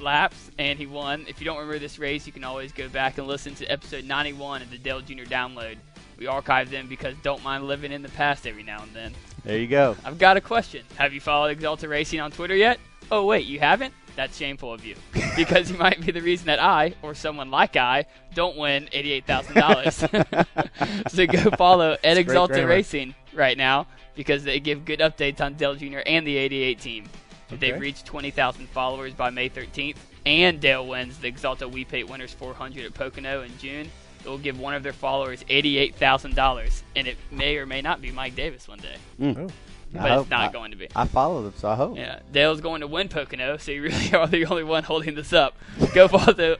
[0.00, 1.24] laps, and he won.
[1.28, 4.04] If you don't remember this race, you can always go back and listen to episode
[4.04, 5.22] 91 of the Dale Jr.
[5.24, 5.76] download.
[6.18, 9.14] We archive them because don't mind living in the past every now and then.
[9.44, 9.96] There you go.
[10.04, 10.84] I've got a question.
[10.96, 12.78] Have you followed Axalta Racing on Twitter yet?
[13.10, 13.92] Oh, wait, you haven't?
[14.16, 14.96] That's shameful of you.
[15.36, 21.10] Because you might be the reason that I, or someone like I, don't win $88,000.
[21.10, 22.68] so go follow Ed great Axalta.
[22.68, 26.00] Racing right now because they give good updates on Dale Jr.
[26.06, 27.04] and the 88 team.
[27.04, 27.70] If Okay.
[27.70, 32.32] They've reached 20,000 followers by May 13th, and Dale wins the Axalta We Paint Winners
[32.32, 33.90] 400 at Pocono in June.
[34.24, 38.10] It will give one of their followers $88,000, and it may or may not be
[38.10, 38.96] Mike Davis one day.
[39.20, 39.50] Mm.
[39.92, 40.88] But I it's not I- going to be.
[40.96, 41.96] I follow them, so I hope.
[41.96, 45.32] Yeah, Dale's going to win Pocono, so you really are the only one holding this
[45.32, 45.56] up.
[45.94, 46.32] Go follow,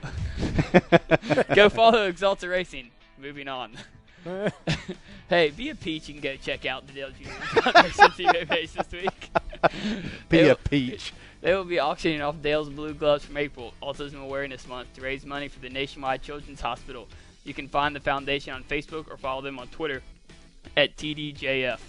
[1.55, 2.91] go follow Axalta Racing.
[3.19, 3.71] Moving on.
[5.29, 9.29] hey, be a peach and go check out the Dale TV base this week.
[10.29, 11.13] Be a peach.
[11.41, 15.25] They will be auctioning off Dale's blue gloves from April, Autism Awareness Month, to raise
[15.25, 17.07] money for the Nationwide Children's Hospital.
[17.43, 20.01] You can find the foundation on Facebook or follow them on Twitter
[20.77, 21.79] at TDJF.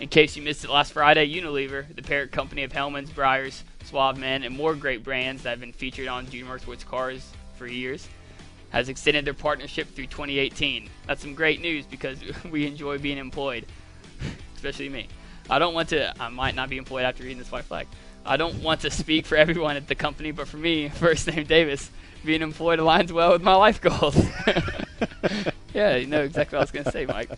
[0.00, 4.18] In case you missed it last Friday, Unilever, the parent company of Hellmann's, Breyers, Suave
[4.18, 8.08] Men, and more great brands that have been featured on Junior Motorsports cars for years,
[8.70, 10.90] has extended their partnership through 2018.
[11.06, 12.18] That's some great news because
[12.50, 13.66] we enjoy being employed,
[14.56, 15.06] especially me.
[15.48, 17.86] I don't want to, I might not be employed after reading this white flag.
[18.26, 21.46] I don't want to speak for everyone at the company, but for me, first name
[21.46, 21.90] Davis,
[22.24, 24.16] being employed aligns well with my life goals.
[25.74, 27.30] Yeah, you know exactly what I was going to say, Mike.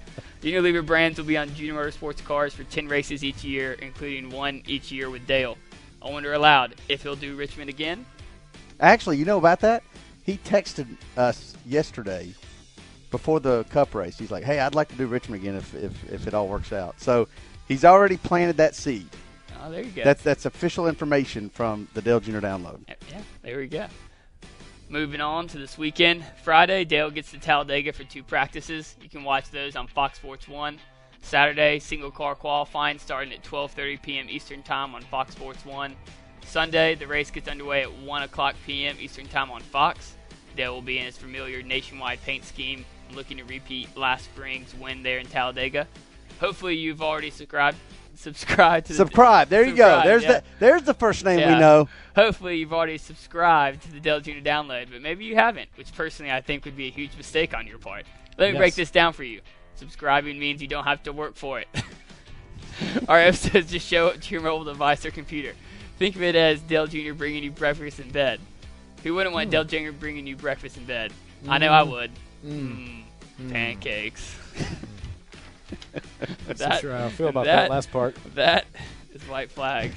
[0.42, 4.62] Unilever brands will be on Junior Motorsports cars for 10 races each year, including one
[4.66, 5.56] each year with Dale.
[6.02, 8.04] I wonder aloud if he'll do Richmond again.
[8.78, 9.82] Actually, you know about that?
[10.22, 12.34] He texted us yesterday
[13.10, 14.18] before the Cup race.
[14.18, 16.72] He's like, "Hey, I'd like to do Richmond again if if, if it all works
[16.72, 17.28] out." So
[17.66, 19.08] he's already planted that seed.
[19.62, 20.04] Oh, there you go.
[20.04, 22.38] That's that's official information from the Dale Jr.
[22.38, 22.80] download.
[22.88, 23.86] Yeah, there we go.
[24.88, 26.24] Moving on to this weekend.
[26.44, 28.94] Friday, Dale gets to Talladega for two practices.
[29.02, 30.78] You can watch those on Fox Sports 1.
[31.22, 34.26] Saturday, single car qualifying starting at 12:30 p.m.
[34.30, 35.96] Eastern Time on Fox Sports 1.
[36.44, 38.96] Sunday, the race gets underway at 1 o'clock p.m.
[39.00, 40.14] Eastern Time on Fox.
[40.56, 45.02] Dale will be in his familiar nationwide paint scheme, looking to repeat last spring's win
[45.02, 45.88] there in Talladega.
[46.38, 47.78] Hopefully, you've already subscribed.
[48.20, 49.48] Subscribe to the Subscribe.
[49.48, 50.00] There you go.
[50.04, 50.32] There's yeah.
[50.40, 51.54] the there's the first name Yeah.
[51.54, 51.88] we know.
[52.14, 56.32] Hopefully, you've already subscribed to the Dell Junior download, but maybe you haven't, which personally
[56.32, 58.06] I think would be a huge mistake on your part.
[58.38, 58.58] Let me Yes.
[58.58, 59.40] break this down for you.
[59.76, 61.68] Subscribing means you don't have to work for it.
[63.08, 65.52] Our episodes just show up to your mobile device or computer.
[65.98, 67.12] Think of it as Dell Jr.
[67.14, 68.40] bringing you breakfast in bed.
[69.02, 69.50] Who wouldn't want Hmm.
[69.52, 69.92] Dell Jr.
[69.92, 71.12] bringing you breakfast in bed?
[71.48, 71.90] I know I Mm.
[71.90, 72.10] would.
[72.46, 73.02] Mm.
[73.40, 73.52] Mm.
[73.52, 74.36] Pancakes.
[76.46, 78.16] That's not sure how I feel about that that last part.
[78.34, 78.66] That
[79.12, 79.92] is white flag.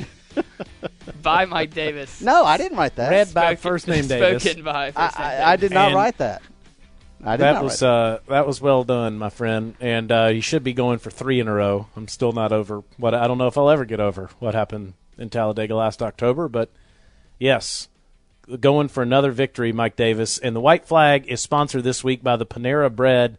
[1.22, 2.22] by Mike Davis.
[2.22, 3.10] No, I didn't write that.
[3.10, 4.44] Read by Spoken- first name Davis.
[4.44, 6.42] Spoken by I, first name I, I did not And write that.
[7.24, 10.28] I did that not was write uh, that was well done, my friend, and uh,
[10.28, 11.88] you should be going for three in a row.
[11.96, 14.94] I'm still not over what I don't know if I'll ever get over what happened
[15.18, 16.70] in Talladega last October, but
[17.38, 17.90] yes,
[18.62, 20.38] going for another victory, Mike Davis.
[20.38, 23.38] And the white flag is sponsored this week by the Panera Bread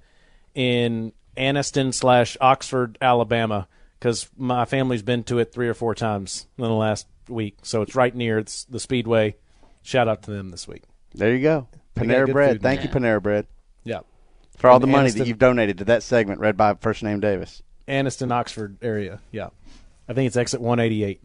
[0.54, 3.68] in Anniston slash Oxford, Alabama,
[3.98, 7.82] because my family's been to it three or four times in the last week, so
[7.82, 9.36] it's right near it's the Speedway.
[9.82, 10.82] Shout out to them this week.
[11.14, 11.68] There you go.
[11.96, 12.60] Panera Bread.
[12.62, 12.88] Thank there.
[12.90, 13.46] you, Panera Bread.
[13.84, 14.00] Yeah.
[14.58, 17.20] For all And the money that you've donated to that segment read by first name
[17.20, 17.62] Davis.
[17.88, 19.20] Anniston, Oxford area.
[19.32, 19.48] Yeah,
[20.08, 21.20] I think it's exit 188.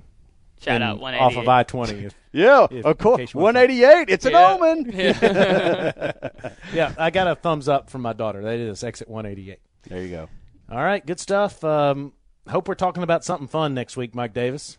[0.61, 2.09] Shout In- out off of I 20.
[2.31, 3.17] Yeah, if- of course.
[3.17, 4.09] case you want to- 188.
[4.13, 4.51] It's an Yeah.
[4.53, 4.91] omen.
[4.93, 6.11] Yeah.
[6.73, 8.41] yeah, I got a thumbs up from my daughter.
[8.41, 9.59] That is exit 188.
[9.87, 10.29] There you go.
[10.69, 11.63] All right, good stuff.
[11.63, 12.13] Um,
[12.49, 14.77] hope we're talking about something fun next week, Mike Davis.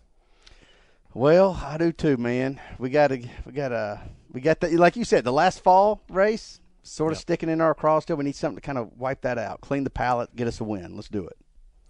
[1.14, 2.60] Well, I do too, man.
[2.78, 4.00] We got to, we got to,
[4.32, 7.74] we got the like you said, the last fall race sort of sticking in our
[7.74, 8.16] craw still.
[8.16, 10.64] We need something to kind of wipe that out, clean the palate, get us a
[10.64, 10.94] win.
[10.94, 11.36] Let's do it.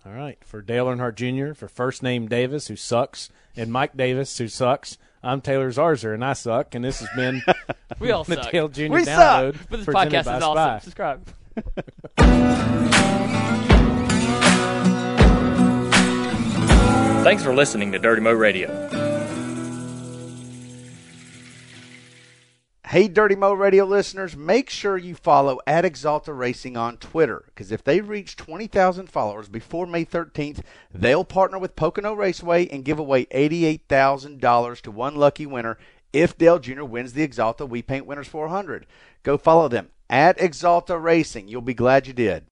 [0.04, 4.38] All right, for Dale Earnhardt Jr., for first name Davis, who sucks, and Mike Davis,
[4.38, 4.98] who sucks.
[5.20, 7.42] I'm Taylor Zarzour, and I suck, and this has been
[7.98, 8.52] We all the suck.
[8.52, 8.82] Dale Jr.
[8.82, 9.56] We download.
[9.56, 9.66] suck.
[9.68, 10.44] But this podcast by is Spy.
[10.44, 10.80] awesome.
[10.84, 11.28] Subscribe.
[17.24, 18.88] Thanks for listening to Dirty Mo Radio.
[22.86, 27.72] Hey, Dirty Mo Radio listeners, make sure you follow at Axalta Racing on Twitter because
[27.72, 30.60] if they reach 20,000 followers before May 13th,
[30.94, 35.78] they'll partner with Pocono Raceway and give away $88,000 to one lucky winner
[36.12, 36.84] if Dale Jr.
[36.84, 38.86] wins the Axalta We Paint Winners 400.
[39.22, 41.48] Go follow them at Axalta Racing.
[41.48, 42.44] You'll be glad you did.